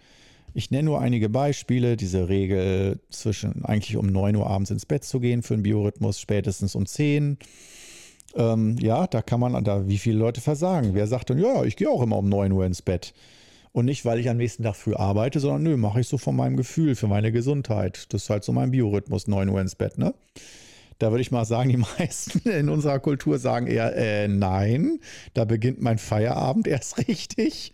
Ich 0.53 0.71
nenne 0.71 0.83
nur 0.83 1.01
einige 1.01 1.29
Beispiele. 1.29 1.95
Diese 1.95 2.29
Regel 2.29 2.99
zwischen 3.09 3.65
eigentlich 3.65 3.97
um 3.97 4.07
9 4.07 4.35
Uhr 4.35 4.47
abends 4.47 4.71
ins 4.71 4.85
Bett 4.85 5.03
zu 5.03 5.19
gehen 5.19 5.41
für 5.41 5.55
einen 5.55 5.63
Biorhythmus, 5.63 6.19
spätestens 6.19 6.75
um 6.75 6.85
10 6.85 7.37
ähm, 8.35 8.77
ja, 8.79 9.07
da 9.07 9.21
kann 9.21 9.39
man, 9.39 9.63
da 9.63 9.87
wie 9.87 9.97
viele 9.97 10.17
Leute 10.17 10.41
versagen. 10.41 10.93
Wer 10.93 11.07
sagt 11.07 11.29
dann, 11.29 11.39
ja, 11.39 11.63
ich 11.63 11.75
gehe 11.75 11.89
auch 11.89 12.01
immer 12.01 12.17
um 12.17 12.29
9 12.29 12.51
Uhr 12.51 12.65
ins 12.65 12.81
Bett. 12.81 13.13
Und 13.79 13.85
nicht, 13.85 14.03
weil 14.03 14.19
ich 14.19 14.27
am 14.27 14.35
nächsten 14.35 14.63
Tag 14.63 14.75
früh 14.75 14.93
arbeite, 14.93 15.39
sondern 15.39 15.63
nö, 15.63 15.77
mache 15.77 16.01
ich 16.01 16.07
so 16.09 16.17
von 16.17 16.35
meinem 16.35 16.57
Gefühl, 16.57 16.95
für 16.95 17.07
meine 17.07 17.31
Gesundheit. 17.31 18.13
Das 18.13 18.23
ist 18.23 18.29
halt 18.29 18.43
so 18.43 18.51
mein 18.51 18.71
Biorhythmus, 18.71 19.27
9 19.27 19.47
Uhr 19.47 19.61
ins 19.61 19.75
Bett, 19.75 19.97
ne? 19.97 20.13
Da 20.97 21.11
würde 21.11 21.21
ich 21.21 21.31
mal 21.31 21.45
sagen, 21.45 21.69
die 21.69 21.77
meisten 21.97 22.49
in 22.49 22.67
unserer 22.67 22.99
Kultur 22.99 23.39
sagen 23.39 23.67
eher, 23.67 23.95
äh, 23.95 24.27
nein, 24.27 24.99
da 25.33 25.45
beginnt 25.45 25.81
mein 25.81 25.97
Feierabend 25.97 26.67
erst 26.67 26.97
richtig. 27.07 27.71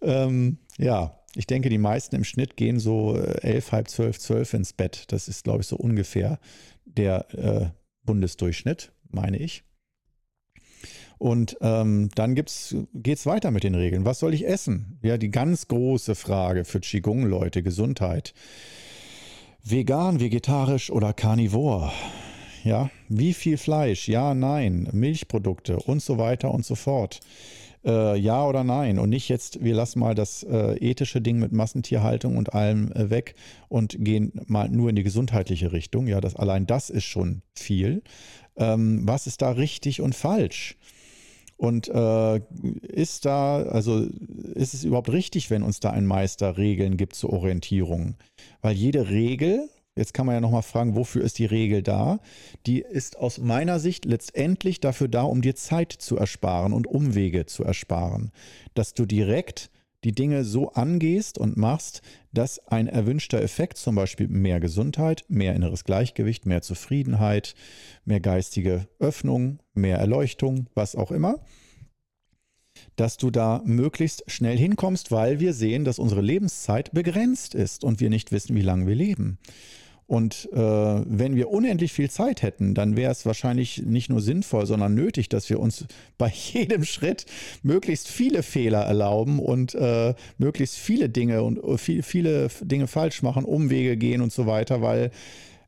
ähm, 0.00 0.56
ja, 0.78 1.20
ich 1.34 1.46
denke, 1.46 1.68
die 1.68 1.76
meisten 1.76 2.16
im 2.16 2.24
Schnitt 2.24 2.56
gehen 2.56 2.80
so 2.80 3.14
äh, 3.14 3.42
elf, 3.42 3.72
halb 3.72 3.88
zwölf, 3.88 4.18
zwölf 4.18 4.54
ins 4.54 4.72
Bett. 4.72 5.04
Das 5.08 5.28
ist, 5.28 5.44
glaube 5.44 5.60
ich, 5.60 5.66
so 5.66 5.76
ungefähr 5.76 6.38
der 6.86 7.26
äh, 7.34 7.66
Bundesdurchschnitt, 8.06 8.90
meine 9.10 9.36
ich. 9.36 9.64
Und 11.20 11.58
ähm, 11.60 12.08
dann 12.14 12.34
geht 12.34 12.48
es 12.48 13.26
weiter 13.26 13.50
mit 13.50 13.62
den 13.62 13.74
Regeln. 13.74 14.06
Was 14.06 14.20
soll 14.20 14.32
ich 14.32 14.48
essen? 14.48 14.98
Ja, 15.02 15.18
die 15.18 15.30
ganz 15.30 15.68
große 15.68 16.14
Frage 16.14 16.64
für 16.64 16.80
Qigong-Leute, 16.80 17.62
Gesundheit. 17.62 18.32
Vegan, 19.62 20.18
vegetarisch 20.18 20.90
oder 20.90 21.12
Carnivore? 21.12 21.92
Ja, 22.64 22.88
wie 23.10 23.34
viel 23.34 23.58
Fleisch? 23.58 24.08
Ja, 24.08 24.32
nein, 24.32 24.88
Milchprodukte 24.92 25.76
und 25.76 26.00
so 26.00 26.16
weiter 26.16 26.54
und 26.54 26.64
so 26.64 26.74
fort. 26.74 27.20
Äh, 27.84 28.18
ja 28.18 28.46
oder 28.46 28.64
nein? 28.64 28.98
Und 28.98 29.10
nicht 29.10 29.28
jetzt, 29.28 29.62
wir 29.62 29.74
lassen 29.74 30.00
mal 30.00 30.14
das 30.14 30.42
äh, 30.42 30.78
ethische 30.78 31.20
Ding 31.20 31.38
mit 31.38 31.52
Massentierhaltung 31.52 32.38
und 32.38 32.54
allem 32.54 32.92
äh, 32.92 33.10
weg 33.10 33.34
und 33.68 34.02
gehen 34.02 34.32
mal 34.46 34.70
nur 34.70 34.88
in 34.88 34.96
die 34.96 35.02
gesundheitliche 35.02 35.72
Richtung. 35.72 36.06
Ja, 36.06 36.22
das, 36.22 36.34
allein 36.34 36.66
das 36.66 36.88
ist 36.88 37.04
schon 37.04 37.42
viel. 37.54 38.02
Ähm, 38.56 39.02
was 39.04 39.26
ist 39.26 39.42
da 39.42 39.50
richtig 39.50 40.00
und 40.00 40.14
falsch? 40.14 40.78
Und 41.60 41.88
äh, 41.88 42.40
ist 42.88 43.26
da, 43.26 43.60
also 43.64 44.06
ist 44.54 44.72
es 44.72 44.82
überhaupt 44.82 45.12
richtig, 45.12 45.50
wenn 45.50 45.62
uns 45.62 45.78
da 45.78 45.90
ein 45.90 46.06
Meister 46.06 46.56
Regeln 46.56 46.96
gibt 46.96 47.14
zur 47.14 47.34
Orientierung? 47.34 48.14
Weil 48.62 48.74
jede 48.74 49.10
Regel, 49.10 49.68
jetzt 49.94 50.14
kann 50.14 50.24
man 50.24 50.36
ja 50.36 50.40
nochmal 50.40 50.62
fragen, 50.62 50.96
wofür 50.96 51.22
ist 51.22 51.38
die 51.38 51.44
Regel 51.44 51.82
da? 51.82 52.20
Die 52.64 52.80
ist 52.80 53.18
aus 53.18 53.36
meiner 53.36 53.78
Sicht 53.78 54.06
letztendlich 54.06 54.80
dafür 54.80 55.08
da, 55.08 55.20
um 55.20 55.42
dir 55.42 55.54
Zeit 55.54 55.92
zu 55.92 56.16
ersparen 56.16 56.72
und 56.72 56.86
Umwege 56.86 57.44
zu 57.44 57.62
ersparen. 57.62 58.32
Dass 58.72 58.94
du 58.94 59.04
direkt 59.04 59.70
die 60.04 60.12
Dinge 60.12 60.44
so 60.44 60.72
angehst 60.72 61.38
und 61.38 61.56
machst, 61.56 62.02
dass 62.32 62.58
ein 62.66 62.86
erwünschter 62.86 63.42
Effekt, 63.42 63.76
zum 63.76 63.94
Beispiel 63.94 64.28
mehr 64.28 64.60
Gesundheit, 64.60 65.24
mehr 65.28 65.54
inneres 65.54 65.84
Gleichgewicht, 65.84 66.46
mehr 66.46 66.62
Zufriedenheit, 66.62 67.54
mehr 68.04 68.20
geistige 68.20 68.88
Öffnung, 68.98 69.60
mehr 69.74 69.98
Erleuchtung, 69.98 70.68
was 70.74 70.96
auch 70.96 71.10
immer, 71.10 71.40
dass 72.96 73.16
du 73.16 73.30
da 73.30 73.62
möglichst 73.64 74.24
schnell 74.30 74.56
hinkommst, 74.56 75.10
weil 75.10 75.40
wir 75.40 75.52
sehen, 75.52 75.84
dass 75.84 75.98
unsere 75.98 76.22
Lebenszeit 76.22 76.92
begrenzt 76.92 77.54
ist 77.54 77.84
und 77.84 78.00
wir 78.00 78.10
nicht 78.10 78.32
wissen, 78.32 78.56
wie 78.56 78.62
lange 78.62 78.86
wir 78.86 78.94
leben. 78.94 79.38
Und 80.10 80.48
äh, 80.52 80.58
wenn 80.58 81.36
wir 81.36 81.50
unendlich 81.50 81.92
viel 81.92 82.10
Zeit 82.10 82.42
hätten, 82.42 82.74
dann 82.74 82.96
wäre 82.96 83.12
es 83.12 83.26
wahrscheinlich 83.26 83.84
nicht 83.84 84.10
nur 84.10 84.20
sinnvoll, 84.20 84.66
sondern 84.66 84.92
nötig, 84.92 85.28
dass 85.28 85.48
wir 85.48 85.60
uns 85.60 85.84
bei 86.18 86.28
jedem 86.28 86.84
Schritt 86.84 87.26
möglichst 87.62 88.08
viele 88.08 88.42
Fehler 88.42 88.80
erlauben 88.80 89.38
und 89.38 89.76
äh, 89.76 90.14
möglichst 90.36 90.78
viele 90.78 91.10
Dinge 91.10 91.44
und 91.44 91.62
äh, 91.62 91.78
viel, 91.78 92.02
viele 92.02 92.48
Dinge 92.60 92.88
falsch 92.88 93.22
machen, 93.22 93.44
Umwege 93.44 93.96
gehen 93.96 94.20
und 94.20 94.32
so 94.32 94.48
weiter, 94.48 94.82
weil 94.82 95.12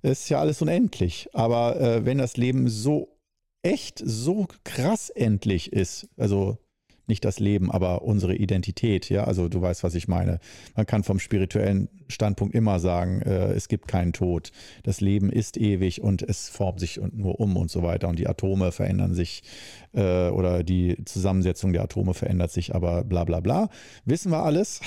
es 0.02 0.22
ist 0.22 0.28
ja 0.28 0.40
alles 0.40 0.60
unendlich. 0.60 1.28
Aber 1.32 1.80
äh, 1.80 2.04
wenn 2.04 2.18
das 2.18 2.36
Leben 2.36 2.68
so 2.68 3.16
echt 3.62 4.02
so 4.04 4.48
krass 4.64 5.08
endlich 5.08 5.72
ist, 5.72 6.08
also 6.16 6.58
nicht 7.12 7.26
das 7.26 7.40
Leben, 7.40 7.70
aber 7.70 8.02
unsere 8.02 8.34
Identität. 8.34 9.10
Ja, 9.10 9.24
also 9.24 9.50
du 9.50 9.60
weißt, 9.60 9.84
was 9.84 9.94
ich 9.94 10.08
meine. 10.08 10.40
Man 10.74 10.86
kann 10.86 11.04
vom 11.04 11.18
spirituellen 11.18 11.90
Standpunkt 12.08 12.54
immer 12.54 12.80
sagen, 12.80 13.20
äh, 13.20 13.52
es 13.52 13.68
gibt 13.68 13.86
keinen 13.86 14.14
Tod. 14.14 14.50
Das 14.82 15.02
Leben 15.02 15.30
ist 15.30 15.58
ewig 15.58 16.00
und 16.00 16.22
es 16.22 16.48
formt 16.48 16.80
sich 16.80 16.98
nur 17.12 17.38
um 17.38 17.58
und 17.58 17.70
so 17.70 17.82
weiter. 17.82 18.08
Und 18.08 18.18
die 18.18 18.26
Atome 18.26 18.72
verändern 18.72 19.12
sich 19.12 19.42
äh, 19.92 20.30
oder 20.30 20.64
die 20.64 21.04
Zusammensetzung 21.04 21.74
der 21.74 21.82
Atome 21.82 22.14
verändert 22.14 22.50
sich, 22.50 22.74
aber 22.74 23.04
bla 23.04 23.24
bla 23.24 23.40
bla. 23.40 23.68
Wissen 24.06 24.32
wir 24.32 24.42
alles. 24.42 24.80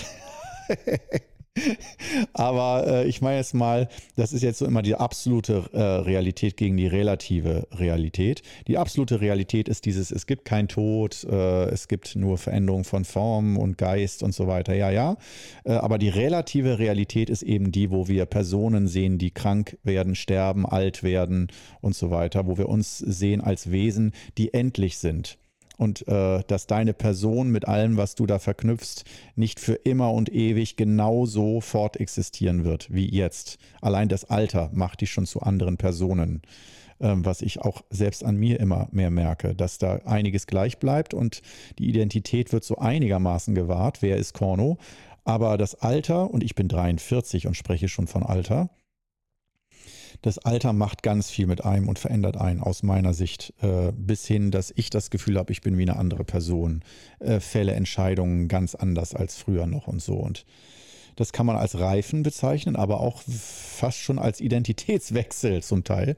Aber 2.34 2.86
äh, 2.88 3.08
ich 3.08 3.22
meine 3.22 3.38
jetzt 3.38 3.54
mal, 3.54 3.88
das 4.16 4.34
ist 4.34 4.44
jetzt 4.44 4.60
so 4.60 4.66
immer 4.66 4.82
die 4.82 4.96
absolute 4.96 5.70
äh, 5.74 5.82
Realität 5.82 6.58
gegen 6.58 6.78
die 6.78 6.88
relative 6.88 7.68
Realität. 7.72 8.42
Die 8.68 8.78
absolute 8.78 9.22
Realität 9.22 9.70
ist 9.70 9.86
dieses, 9.86 10.12
es 10.12 10.26
gibt 10.26 10.46
kein 10.46 10.68
Tod, 10.68 11.24
äh, 11.24 11.66
es 11.70 11.88
gibt 11.88 12.16
nur 12.16 12.38
Veränderung 12.38 12.84
von 12.84 13.06
Form 13.06 13.58
und 13.58 13.78
Geist 13.78 14.24
und 14.24 14.34
so 14.34 14.48
weiter. 14.48 14.76
Ja, 14.76 14.90
ja. 14.90 15.18
Äh, 15.64 15.74
aber 15.74 15.98
die 15.98 16.10
relative 16.10 16.80
Realität 16.80 17.30
ist 17.30 17.44
eben 17.44 17.72
die, 17.72 17.92
wo 17.92 18.08
wir 18.08 18.26
Personen 18.26 18.88
sehen, 18.88 19.18
die 19.18 19.32
krank 19.32 19.78
werden, 19.84 20.16
sterben, 20.16 20.66
alt 20.66 21.04
werden 21.04 21.48
und 21.82 21.96
so 21.96 22.12
weiter, 22.12 22.48
wo 22.48 22.58
wir 22.58 22.70
uns 22.70 22.98
sehen 22.98 23.42
als 23.42 23.72
Wesen, 23.72 24.14
die 24.38 24.54
endlich 24.54 24.98
sind 24.98 25.38
und 25.78 26.08
äh, 26.08 26.44
dass 26.48 26.68
deine 26.68 26.94
Person 26.94 27.50
mit 27.50 27.68
allem, 27.68 27.98
was 27.98 28.16
du 28.16 28.26
da 28.26 28.40
verknüpfst, 28.40 29.04
nicht 29.36 29.60
für 29.60 29.74
immer 29.74 30.12
und 30.14 30.34
ewig 30.34 30.76
genauso 30.76 31.62
fort 31.62 31.98
existieren 31.98 32.64
wird 32.64 32.94
wie 32.94 33.10
jetzt. 33.10 33.58
Allein 33.82 34.10
das 34.10 34.26
Alter 34.26 34.70
macht 34.74 35.02
dich 35.02 35.12
schon 35.12 35.26
zu 35.26 35.42
anderen 35.42 35.78
Personen, 35.78 36.42
ähm, 37.00 37.26
was 37.26 37.42
ich 37.42 37.62
auch 37.62 37.82
selbst 37.90 38.24
an 38.24 38.38
mir 38.38 38.60
immer 38.60 38.88
mehr 38.92 39.12
merke, 39.12 39.56
dass 39.56 39.78
da 39.78 39.98
einiges 40.06 40.48
gleich 40.48 40.78
bleibt 40.78 41.14
und 41.14 41.42
die 41.80 41.90
Identität 41.90 42.54
wird 42.54 42.64
so 42.64 42.78
einigermaßen 42.78 43.56
gewahrt. 43.56 44.02
Wer 44.02 44.18
ist 44.18 44.34
Korno? 44.34 44.78
Aber 45.24 45.58
das 45.58 45.76
Alter, 45.76 46.30
und 46.32 46.44
ich 46.44 46.54
bin 46.54 46.68
43 46.68 47.48
und 47.48 47.58
spreche 47.58 47.90
schon 47.90 48.06
von 48.08 48.24
Alter, 48.24 48.70
das 50.22 50.38
Alter 50.40 50.74
macht 50.74 51.04
ganz 51.04 51.30
viel 51.30 51.48
mit 51.48 51.64
einem 51.64 51.88
und 51.88 52.00
verändert 52.00 52.38
einen 52.38 52.62
aus 52.62 52.84
meiner 52.84 53.14
Sicht, 53.14 53.54
äh, 53.62 53.92
bis 53.92 54.26
hin, 54.26 54.52
dass 54.52 54.74
ich 54.76 54.90
das 54.90 55.10
Gefühl 55.10 55.38
habe, 55.38 55.52
ich 55.52 55.62
bin 55.62 55.78
wie 55.78 55.84
eine 55.84 55.98
andere 55.98 56.24
Person, 56.24 56.84
äh, 57.20 57.40
fälle 57.40 57.74
Entscheidungen 57.74 58.48
ganz 58.48 58.76
anders 58.76 59.14
als 59.14 59.38
früher 59.38 59.68
noch 59.68 59.88
und 59.88 60.02
so. 60.02 60.16
Und 60.16 60.46
das 61.16 61.32
kann 61.32 61.46
man 61.46 61.56
als 61.56 61.80
Reifen 61.80 62.24
bezeichnen, 62.24 62.76
aber 62.76 63.00
auch 63.00 63.22
fast 63.22 64.00
schon 64.00 64.20
als 64.20 64.42
Identitätswechsel 64.42 65.64
zum 65.64 65.84
Teil. 65.84 66.18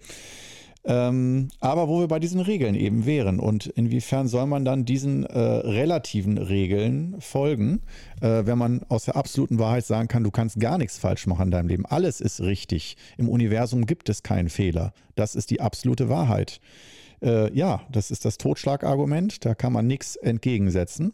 Ähm, 0.89 1.49
aber 1.59 1.89
wo 1.89 1.99
wir 1.99 2.07
bei 2.07 2.19
diesen 2.19 2.39
Regeln 2.39 2.73
eben 2.73 3.05
wären 3.05 3.39
und 3.39 3.67
inwiefern 3.67 4.29
soll 4.29 4.47
man 4.47 4.63
dann 4.63 4.85
diesen 4.85 5.25
äh, 5.25 5.37
relativen 5.37 6.37
Regeln 6.37 7.17
folgen, 7.19 7.81
äh, 8.21 8.45
wenn 8.45 8.57
man 8.57 8.85
aus 8.87 9.03
der 9.03 9.17
absoluten 9.17 9.59
Wahrheit 9.59 9.85
sagen 9.85 10.07
kann, 10.07 10.23
du 10.23 10.31
kannst 10.31 10.61
gar 10.61 10.77
nichts 10.77 10.97
falsch 10.97 11.27
machen 11.27 11.47
in 11.47 11.51
deinem 11.51 11.67
Leben. 11.67 11.85
Alles 11.85 12.21
ist 12.21 12.39
richtig. 12.39 12.95
Im 13.17 13.27
Universum 13.27 13.85
gibt 13.85 14.07
es 14.07 14.23
keinen 14.23 14.49
Fehler. 14.49 14.93
Das 15.15 15.35
ist 15.35 15.49
die 15.49 15.59
absolute 15.59 16.07
Wahrheit. 16.07 16.61
Äh, 17.21 17.53
ja, 17.53 17.81
das 17.91 18.09
ist 18.09 18.23
das 18.23 18.37
Totschlagargument. 18.37 19.43
Da 19.45 19.55
kann 19.55 19.73
man 19.73 19.87
nichts 19.87 20.15
entgegensetzen 20.15 21.11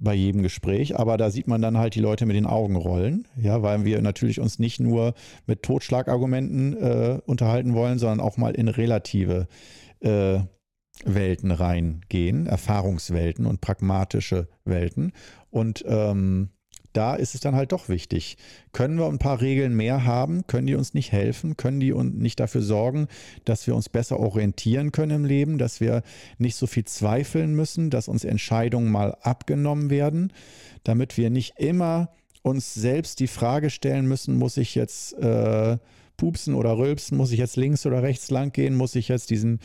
bei 0.00 0.14
jedem 0.14 0.42
Gespräch, 0.42 0.98
aber 0.98 1.16
da 1.16 1.30
sieht 1.30 1.48
man 1.48 1.62
dann 1.62 1.78
halt 1.78 1.94
die 1.94 2.00
Leute 2.00 2.26
mit 2.26 2.36
den 2.36 2.46
Augen 2.46 2.76
rollen, 2.76 3.26
ja, 3.36 3.62
weil 3.62 3.84
wir 3.84 4.00
natürlich 4.02 4.40
uns 4.40 4.58
nicht 4.58 4.80
nur 4.80 5.14
mit 5.46 5.62
Totschlagargumenten 5.62 6.76
äh, 6.76 7.20
unterhalten 7.26 7.74
wollen, 7.74 7.98
sondern 7.98 8.20
auch 8.20 8.36
mal 8.36 8.54
in 8.54 8.68
relative 8.68 9.48
äh, 10.00 10.40
Welten 11.04 11.50
reingehen, 11.50 12.46
Erfahrungswelten 12.46 13.46
und 13.46 13.60
pragmatische 13.60 14.48
Welten. 14.64 15.12
Und 15.50 15.84
ähm, 15.86 16.50
da 16.92 17.14
ist 17.14 17.34
es 17.34 17.40
dann 17.40 17.54
halt 17.54 17.72
doch 17.72 17.88
wichtig. 17.88 18.36
Können 18.72 18.98
wir 18.98 19.06
ein 19.06 19.18
paar 19.18 19.40
Regeln 19.40 19.74
mehr 19.74 20.04
haben? 20.04 20.46
Können 20.46 20.66
die 20.66 20.74
uns 20.74 20.94
nicht 20.94 21.12
helfen? 21.12 21.56
Können 21.56 21.80
die 21.80 21.92
uns 21.92 22.14
nicht 22.14 22.40
dafür 22.40 22.62
sorgen, 22.62 23.08
dass 23.44 23.66
wir 23.66 23.74
uns 23.74 23.88
besser 23.88 24.18
orientieren 24.18 24.92
können 24.92 25.22
im 25.22 25.24
Leben, 25.24 25.58
dass 25.58 25.80
wir 25.80 26.02
nicht 26.38 26.56
so 26.56 26.66
viel 26.66 26.84
zweifeln 26.84 27.54
müssen, 27.54 27.90
dass 27.90 28.08
uns 28.08 28.24
Entscheidungen 28.24 28.90
mal 28.90 29.16
abgenommen 29.22 29.90
werden, 29.90 30.32
damit 30.84 31.16
wir 31.16 31.30
nicht 31.30 31.58
immer 31.58 32.10
uns 32.42 32.74
selbst 32.74 33.20
die 33.20 33.26
Frage 33.26 33.70
stellen 33.70 34.06
müssen, 34.06 34.36
muss 34.36 34.56
ich 34.56 34.74
jetzt 34.74 35.14
äh, 35.18 35.78
pupsen 36.16 36.54
oder 36.54 36.78
rülpsen, 36.78 37.16
muss 37.16 37.32
ich 37.32 37.38
jetzt 37.38 37.56
links 37.56 37.86
oder 37.86 38.02
rechts 38.02 38.30
lang 38.30 38.52
gehen, 38.52 38.74
muss 38.74 38.94
ich 38.94 39.08
jetzt 39.08 39.30
diesen 39.30 39.60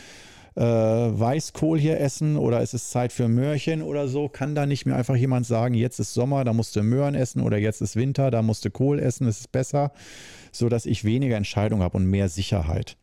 äh, 0.55 0.61
Weißkohl 0.61 1.79
hier 1.79 1.99
essen 1.99 2.37
oder 2.37 2.61
ist 2.61 2.73
es 2.73 2.89
Zeit 2.89 3.11
für 3.11 3.27
Möhrchen 3.27 3.81
oder 3.81 4.07
so? 4.07 4.29
Kann 4.29 4.55
da 4.55 4.65
nicht 4.65 4.85
mehr 4.85 4.95
einfach 4.95 5.15
jemand 5.15 5.45
sagen, 5.45 5.73
jetzt 5.73 5.99
ist 5.99 6.13
Sommer, 6.13 6.43
da 6.43 6.53
musst 6.53 6.75
du 6.75 6.83
Möhren 6.83 7.15
essen 7.15 7.41
oder 7.41 7.57
jetzt 7.57 7.81
ist 7.81 7.95
Winter, 7.95 8.31
da 8.31 8.41
musst 8.41 8.65
du 8.65 8.71
Kohl 8.71 8.99
essen, 8.99 9.25
das 9.25 9.39
ist 9.39 9.51
besser, 9.51 9.91
sodass 10.51 10.85
ich 10.85 11.03
weniger 11.03 11.37
Entscheidung 11.37 11.81
habe 11.81 11.97
und 11.97 12.05
mehr 12.05 12.29
Sicherheit. 12.29 12.97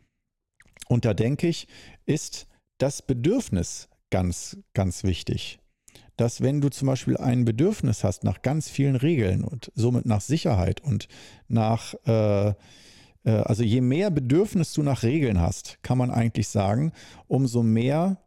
Und 0.89 1.05
da 1.05 1.15
denke 1.15 1.49
ich, 1.49 1.69
ist 2.07 2.47
das 2.79 3.03
Bedürfnis 3.03 3.89
ganz, 4.11 4.59
ganz 4.75 5.05
wichtig. 5.05 5.59
Dass 6.17 6.43
wenn 6.43 6.61
du 6.61 6.69
zum 6.69 6.87
Beispiel 6.87 7.17
ein 7.17 7.45
Bedürfnis 7.45 8.05
hast 8.05 8.25
nach 8.25 8.43
ganz 8.43 8.69
vielen 8.69 8.97
Regeln 8.97 9.43
und 9.43 9.73
somit 9.75 10.05
nach 10.05 10.21
Sicherheit 10.21 10.83
und 10.83 11.09
nach 11.49 11.95
äh, 12.05 12.55
also 13.31 13.63
je 13.63 13.81
mehr 13.81 14.11
Bedürfnis 14.11 14.73
du 14.73 14.83
nach 14.83 15.03
Regeln 15.03 15.41
hast, 15.41 15.79
kann 15.83 15.99
man 15.99 16.11
eigentlich 16.11 16.49
sagen, 16.49 16.93
umso 17.29 17.63
mehr, 17.63 18.19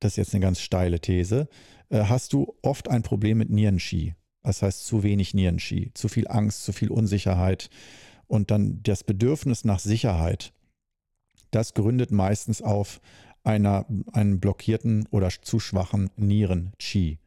das 0.00 0.12
ist 0.12 0.16
jetzt 0.16 0.34
eine 0.34 0.42
ganz 0.42 0.60
steile 0.60 1.00
These, 1.00 1.48
äh, 1.90 2.04
hast 2.04 2.32
du 2.32 2.54
oft 2.62 2.88
ein 2.88 3.02
Problem 3.02 3.38
mit 3.38 3.50
Nierenski. 3.50 4.14
Das 4.42 4.62
heißt 4.62 4.86
zu 4.86 5.02
wenig 5.02 5.34
Nierenski, 5.34 5.90
zu 5.94 6.08
viel 6.08 6.28
Angst, 6.28 6.64
zu 6.64 6.72
viel 6.72 6.90
Unsicherheit 6.90 7.68
und 8.26 8.50
dann 8.50 8.82
das 8.82 9.04
Bedürfnis 9.04 9.64
nach 9.64 9.78
Sicherheit. 9.78 10.52
Das 11.50 11.74
gründet 11.74 12.10
meistens 12.10 12.62
auf 12.62 13.00
einer, 13.42 13.86
einen 14.12 14.40
blockierten 14.40 15.06
oder 15.10 15.28
zu 15.28 15.60
schwachen 15.60 16.10
Nieren-Chi. 16.16 17.18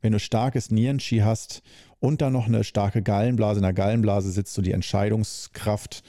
Wenn 0.00 0.12
du 0.12 0.18
starkes 0.18 0.70
Nieren-Chi 0.70 1.18
hast 1.20 1.62
und 2.00 2.20
dann 2.22 2.32
noch 2.32 2.46
eine 2.46 2.64
starke 2.64 3.02
Gallenblase, 3.02 3.58
in 3.58 3.62
der 3.62 3.72
Gallenblase 3.72 4.30
sitzt 4.30 4.54
so 4.54 4.62
die 4.62 4.72
Entscheidungskraft, 4.72 6.02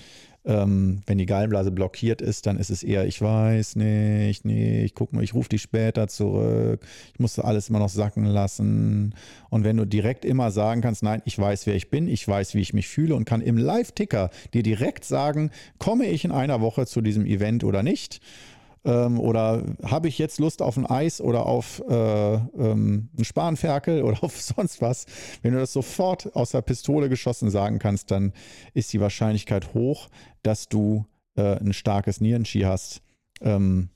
ähm, 0.47 1.01
wenn 1.05 1.17
die 1.17 1.25
Gallenblase 1.25 1.71
blockiert 1.71 2.21
ist, 2.21 2.47
dann 2.47 2.57
ist 2.57 2.69
es 2.69 2.81
eher, 2.81 3.05
ich 3.05 3.21
weiß 3.21 3.75
nicht, 3.75 4.45
nee, 4.45 4.85
ich 4.85 4.95
guck 4.95 5.11
mal, 5.11 5.23
ich 5.23 5.33
rufe 5.33 5.49
die 5.49 5.59
später 5.59 6.07
zurück, 6.07 6.79
ich 7.13 7.19
muss 7.19 7.37
alles 7.37 7.69
immer 7.69 7.79
noch 7.79 7.89
sacken 7.89 8.25
lassen. 8.25 9.13
Und 9.49 9.65
wenn 9.65 9.75
du 9.75 9.85
direkt 9.85 10.23
immer 10.23 10.49
sagen 10.51 10.81
kannst, 10.81 11.03
nein, 11.03 11.21
ich 11.25 11.37
weiß, 11.37 11.67
wer 11.67 11.75
ich 11.75 11.89
bin, 11.89 12.07
ich 12.07 12.25
weiß, 12.25 12.55
wie 12.55 12.61
ich 12.61 12.73
mich 12.73 12.87
fühle 12.87 13.15
und 13.15 13.25
kann 13.25 13.41
im 13.41 13.57
Live-Ticker 13.57 14.29
dir 14.53 14.63
direkt 14.63 15.03
sagen, 15.03 15.51
komme 15.79 16.05
ich 16.05 16.23
in 16.23 16.31
einer 16.31 16.61
Woche 16.61 16.85
zu 16.85 17.01
diesem 17.01 17.25
Event 17.25 17.65
oder 17.65 17.83
nicht 17.83 18.21
ähm, 18.87 19.19
oder 19.19 19.63
habe 19.83 20.07
ich 20.07 20.17
jetzt 20.17 20.39
Lust 20.39 20.61
auf 20.61 20.77
ein 20.77 20.85
Eis 20.85 21.19
oder 21.19 21.45
auf 21.45 21.83
äh, 21.87 22.33
ähm, 22.35 23.09
einen 23.15 23.25
Spanferkel 23.25 24.01
oder 24.03 24.23
auf 24.23 24.41
sonst 24.41 24.81
was? 24.81 25.05
Wenn 25.41 25.53
du 25.53 25.59
das 25.59 25.73
sofort 25.73 26.35
aus 26.35 26.51
der 26.51 26.61
Pistole 26.61 27.09
geschossen 27.09 27.49
sagen 27.49 27.79
kannst, 27.79 28.09
dann 28.09 28.33
ist 28.73 28.93
die 28.93 29.01
Wahrscheinlichkeit 29.01 29.73
hoch, 29.73 30.07
dass 30.41 30.69
du 30.69 31.05
äh, 31.35 31.59
ein 31.59 31.73
starkes 31.73 32.21
Nierenski 32.21 32.61
hast. 32.61 33.01
Ähm, 33.41 33.89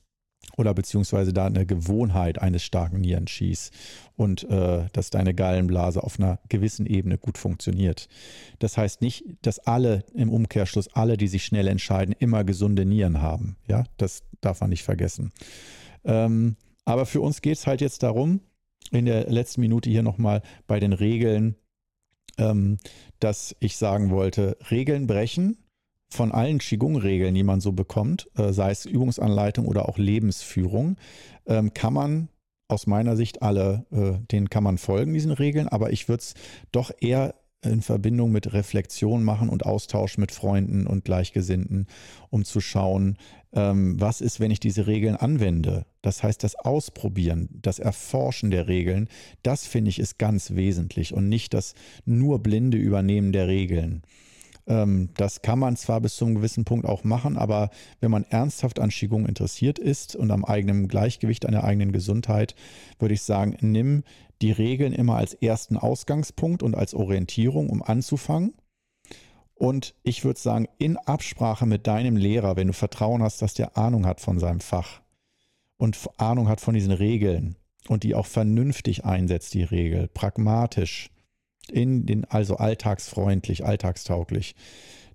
oder 0.56 0.74
beziehungsweise 0.74 1.32
da 1.32 1.46
eine 1.46 1.66
Gewohnheit 1.66 2.40
eines 2.40 2.62
starken 2.62 3.00
Nierenschieß 3.00 3.70
und 4.16 4.48
äh, 4.50 4.86
dass 4.92 5.10
deine 5.10 5.34
Gallenblase 5.34 6.02
auf 6.02 6.18
einer 6.18 6.38
gewissen 6.48 6.86
Ebene 6.86 7.18
gut 7.18 7.38
funktioniert. 7.38 8.08
Das 8.58 8.76
heißt 8.76 9.00
nicht, 9.00 9.24
dass 9.42 9.58
alle 9.58 10.04
im 10.14 10.30
Umkehrschluss, 10.30 10.88
alle, 10.94 11.16
die 11.16 11.28
sich 11.28 11.44
schnell 11.44 11.68
entscheiden, 11.68 12.14
immer 12.18 12.44
gesunde 12.44 12.84
Nieren 12.84 13.22
haben. 13.22 13.56
Ja, 13.68 13.84
das 13.96 14.22
darf 14.40 14.60
man 14.60 14.70
nicht 14.70 14.82
vergessen. 14.82 15.32
Ähm, 16.04 16.56
aber 16.84 17.06
für 17.06 17.20
uns 17.20 17.42
geht 17.42 17.58
es 17.58 17.66
halt 17.66 17.80
jetzt 17.80 18.02
darum, 18.02 18.40
in 18.90 19.06
der 19.06 19.30
letzten 19.30 19.60
Minute 19.60 19.88
hier 19.88 20.02
nochmal 20.02 20.42
bei 20.66 20.80
den 20.80 20.92
Regeln, 20.92 21.56
ähm, 22.38 22.78
dass 23.20 23.56
ich 23.60 23.76
sagen 23.76 24.10
wollte, 24.10 24.56
Regeln 24.70 25.06
brechen 25.06 25.58
von 26.12 26.32
allen 26.32 26.58
Qigong-Regeln, 26.58 27.34
die 27.34 27.42
man 27.42 27.60
so 27.60 27.72
bekommt, 27.72 28.28
äh, 28.36 28.52
sei 28.52 28.70
es 28.70 28.86
Übungsanleitung 28.86 29.66
oder 29.66 29.88
auch 29.88 29.98
Lebensführung, 29.98 30.96
ähm, 31.46 31.72
kann 31.74 31.94
man 31.94 32.28
aus 32.68 32.86
meiner 32.86 33.16
Sicht 33.16 33.42
alle, 33.42 33.86
äh, 33.90 34.24
denen 34.30 34.50
kann 34.50 34.64
man 34.64 34.78
folgen, 34.78 35.14
diesen 35.14 35.32
Regeln, 35.32 35.68
aber 35.68 35.92
ich 35.92 36.08
würde 36.08 36.20
es 36.20 36.34
doch 36.70 36.90
eher 37.00 37.34
in 37.64 37.80
Verbindung 37.80 38.32
mit 38.32 38.52
Reflexion 38.52 39.22
machen 39.22 39.48
und 39.48 39.64
Austausch 39.64 40.18
mit 40.18 40.32
Freunden 40.32 40.86
und 40.86 41.04
Gleichgesinnten, 41.04 41.86
um 42.28 42.44
zu 42.44 42.60
schauen, 42.60 43.16
ähm, 43.52 44.00
was 44.00 44.20
ist, 44.20 44.40
wenn 44.40 44.50
ich 44.50 44.60
diese 44.60 44.86
Regeln 44.86 45.16
anwende. 45.16 45.86
Das 46.02 46.22
heißt, 46.22 46.42
das 46.42 46.56
Ausprobieren, 46.56 47.48
das 47.52 47.78
Erforschen 47.78 48.50
der 48.50 48.66
Regeln, 48.66 49.08
das 49.42 49.66
finde 49.66 49.90
ich 49.90 49.98
ist 49.98 50.18
ganz 50.18 50.52
wesentlich 50.54 51.14
und 51.14 51.28
nicht 51.28 51.54
das 51.54 51.74
nur 52.04 52.42
blinde 52.42 52.78
Übernehmen 52.78 53.32
der 53.32 53.46
Regeln. 53.46 54.02
Ähm, 54.66 55.10
das 55.16 55.42
kann 55.42 55.58
man 55.58 55.76
zwar 55.76 56.00
bis 56.00 56.16
zu 56.16 56.24
einem 56.24 56.36
gewissen 56.36 56.64
Punkt 56.64 56.86
auch 56.86 57.04
machen, 57.04 57.36
aber 57.36 57.70
wenn 58.00 58.10
man 58.10 58.24
ernsthaft 58.24 58.80
an 58.80 58.90
Qigong 58.90 59.26
interessiert 59.26 59.78
ist 59.78 60.16
und 60.16 60.30
am 60.30 60.44
eigenen 60.44 60.88
Gleichgewicht, 60.88 61.46
an 61.46 61.52
der 61.52 61.64
eigenen 61.64 61.92
Gesundheit, 61.92 62.54
würde 62.98 63.14
ich 63.14 63.22
sagen, 63.22 63.56
nimm 63.60 64.04
die 64.40 64.52
Regeln 64.52 64.92
immer 64.92 65.16
als 65.16 65.34
ersten 65.34 65.76
Ausgangspunkt 65.76 66.62
und 66.62 66.74
als 66.74 66.94
Orientierung, 66.94 67.70
um 67.70 67.82
anzufangen. 67.82 68.54
Und 69.54 69.94
ich 70.02 70.24
würde 70.24 70.40
sagen, 70.40 70.66
in 70.78 70.96
Absprache 70.96 71.66
mit 71.66 71.86
deinem 71.86 72.16
Lehrer, 72.16 72.56
wenn 72.56 72.66
du 72.66 72.72
Vertrauen 72.72 73.22
hast, 73.22 73.42
dass 73.42 73.54
der 73.54 73.76
Ahnung 73.76 74.06
hat 74.06 74.20
von 74.20 74.40
seinem 74.40 74.58
Fach 74.58 75.00
und 75.76 75.96
Ahnung 76.16 76.48
hat 76.48 76.60
von 76.60 76.74
diesen 76.74 76.92
Regeln 76.92 77.56
und 77.86 78.02
die 78.02 78.16
auch 78.16 78.26
vernünftig 78.26 79.04
einsetzt, 79.04 79.54
die 79.54 79.62
Regel, 79.62 80.08
pragmatisch, 80.08 81.11
in 81.70 82.06
den, 82.06 82.24
also 82.24 82.56
alltagsfreundlich, 82.56 83.64
alltagstauglich, 83.64 84.54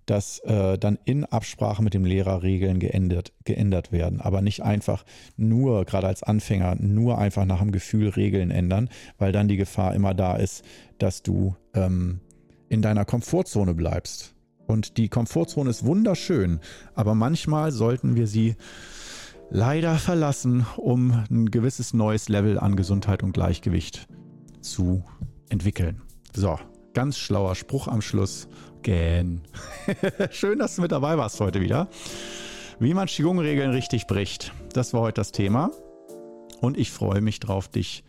dass 0.06 0.40
äh, 0.40 0.78
dann 0.78 0.98
in 1.04 1.26
Absprache 1.26 1.84
mit 1.84 1.94
dem 1.94 2.06
Lehrer 2.06 2.42
Regeln 2.42 2.80
geändert, 2.80 3.34
geändert 3.44 3.92
werden. 3.92 4.22
Aber 4.22 4.42
nicht 4.42 4.64
einfach 4.64 5.04
nur, 5.36 5.86
gerade 5.86 6.08
als 6.08 6.24
Anfänger, 6.24 6.76
nur 6.80 7.18
einfach 7.18 7.46
nach 7.46 7.60
dem 7.60 7.72
Gefühl 7.72 8.10
Regeln 8.10 8.50
ändern, 8.50 8.90
weil 9.18 9.34
dann 9.34 9.50
die 9.50 9.58
Gefahr 9.58 9.94
immer 9.94 10.14
da 10.14 10.38
ist, 10.38 10.64
dass 10.98 11.24
du 11.24 11.56
ähm, 11.74 12.22
in 12.70 12.82
deiner 12.82 13.06
Komfortzone 13.06 13.74
bleibst. 13.74 14.34
Und 14.66 14.98
die 14.98 15.10
Komfortzone 15.10 15.70
ist 15.70 15.86
wunderschön, 15.86 16.60
aber 16.96 17.14
manchmal 17.14 17.72
sollten 17.72 18.16
wir 18.16 18.28
sie 18.28 18.56
leider 19.50 19.96
verlassen, 19.98 20.66
um 20.78 21.24
ein 21.30 21.52
gewisses 21.52 21.94
neues 21.94 22.28
Level 22.30 22.60
an 22.60 22.76
Gesundheit 22.76 23.24
und 23.24 23.34
Gleichgewicht 23.34 24.08
zu 24.62 25.04
entwickeln. 25.50 26.02
So, 26.36 26.60
ganz 26.94 27.18
schlauer 27.18 27.56
Spruch 27.56 27.88
am 27.88 28.02
Schluss. 28.02 28.48
Gähn. 28.84 29.42
Schön, 30.32 30.60
dass 30.60 30.76
du 30.76 30.82
mit 30.82 30.92
dabei 30.92 31.18
warst 31.18 31.40
heute 31.40 31.62
wieder. 31.62 31.90
Wie 32.80 32.94
man 32.94 33.08
Qigong-Regeln 33.08 33.72
richtig 33.72 34.08
bricht. 34.08 34.54
Das 34.74 34.94
war 34.94 35.02
heute 35.02 35.22
das 35.22 35.32
Thema. 35.32 35.72
Und 36.62 36.78
ich 36.78 36.92
freue 36.92 37.22
mich 37.22 37.40
drauf, 37.40 37.68
dich 37.68 38.04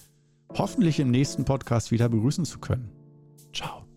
hoffentlich 0.56 1.00
im 1.00 1.10
nächsten 1.10 1.44
Podcast 1.44 1.90
wieder 1.90 2.08
begrüßen 2.08 2.44
zu 2.44 2.58
können. 2.58 2.92
Ciao. 3.52 3.87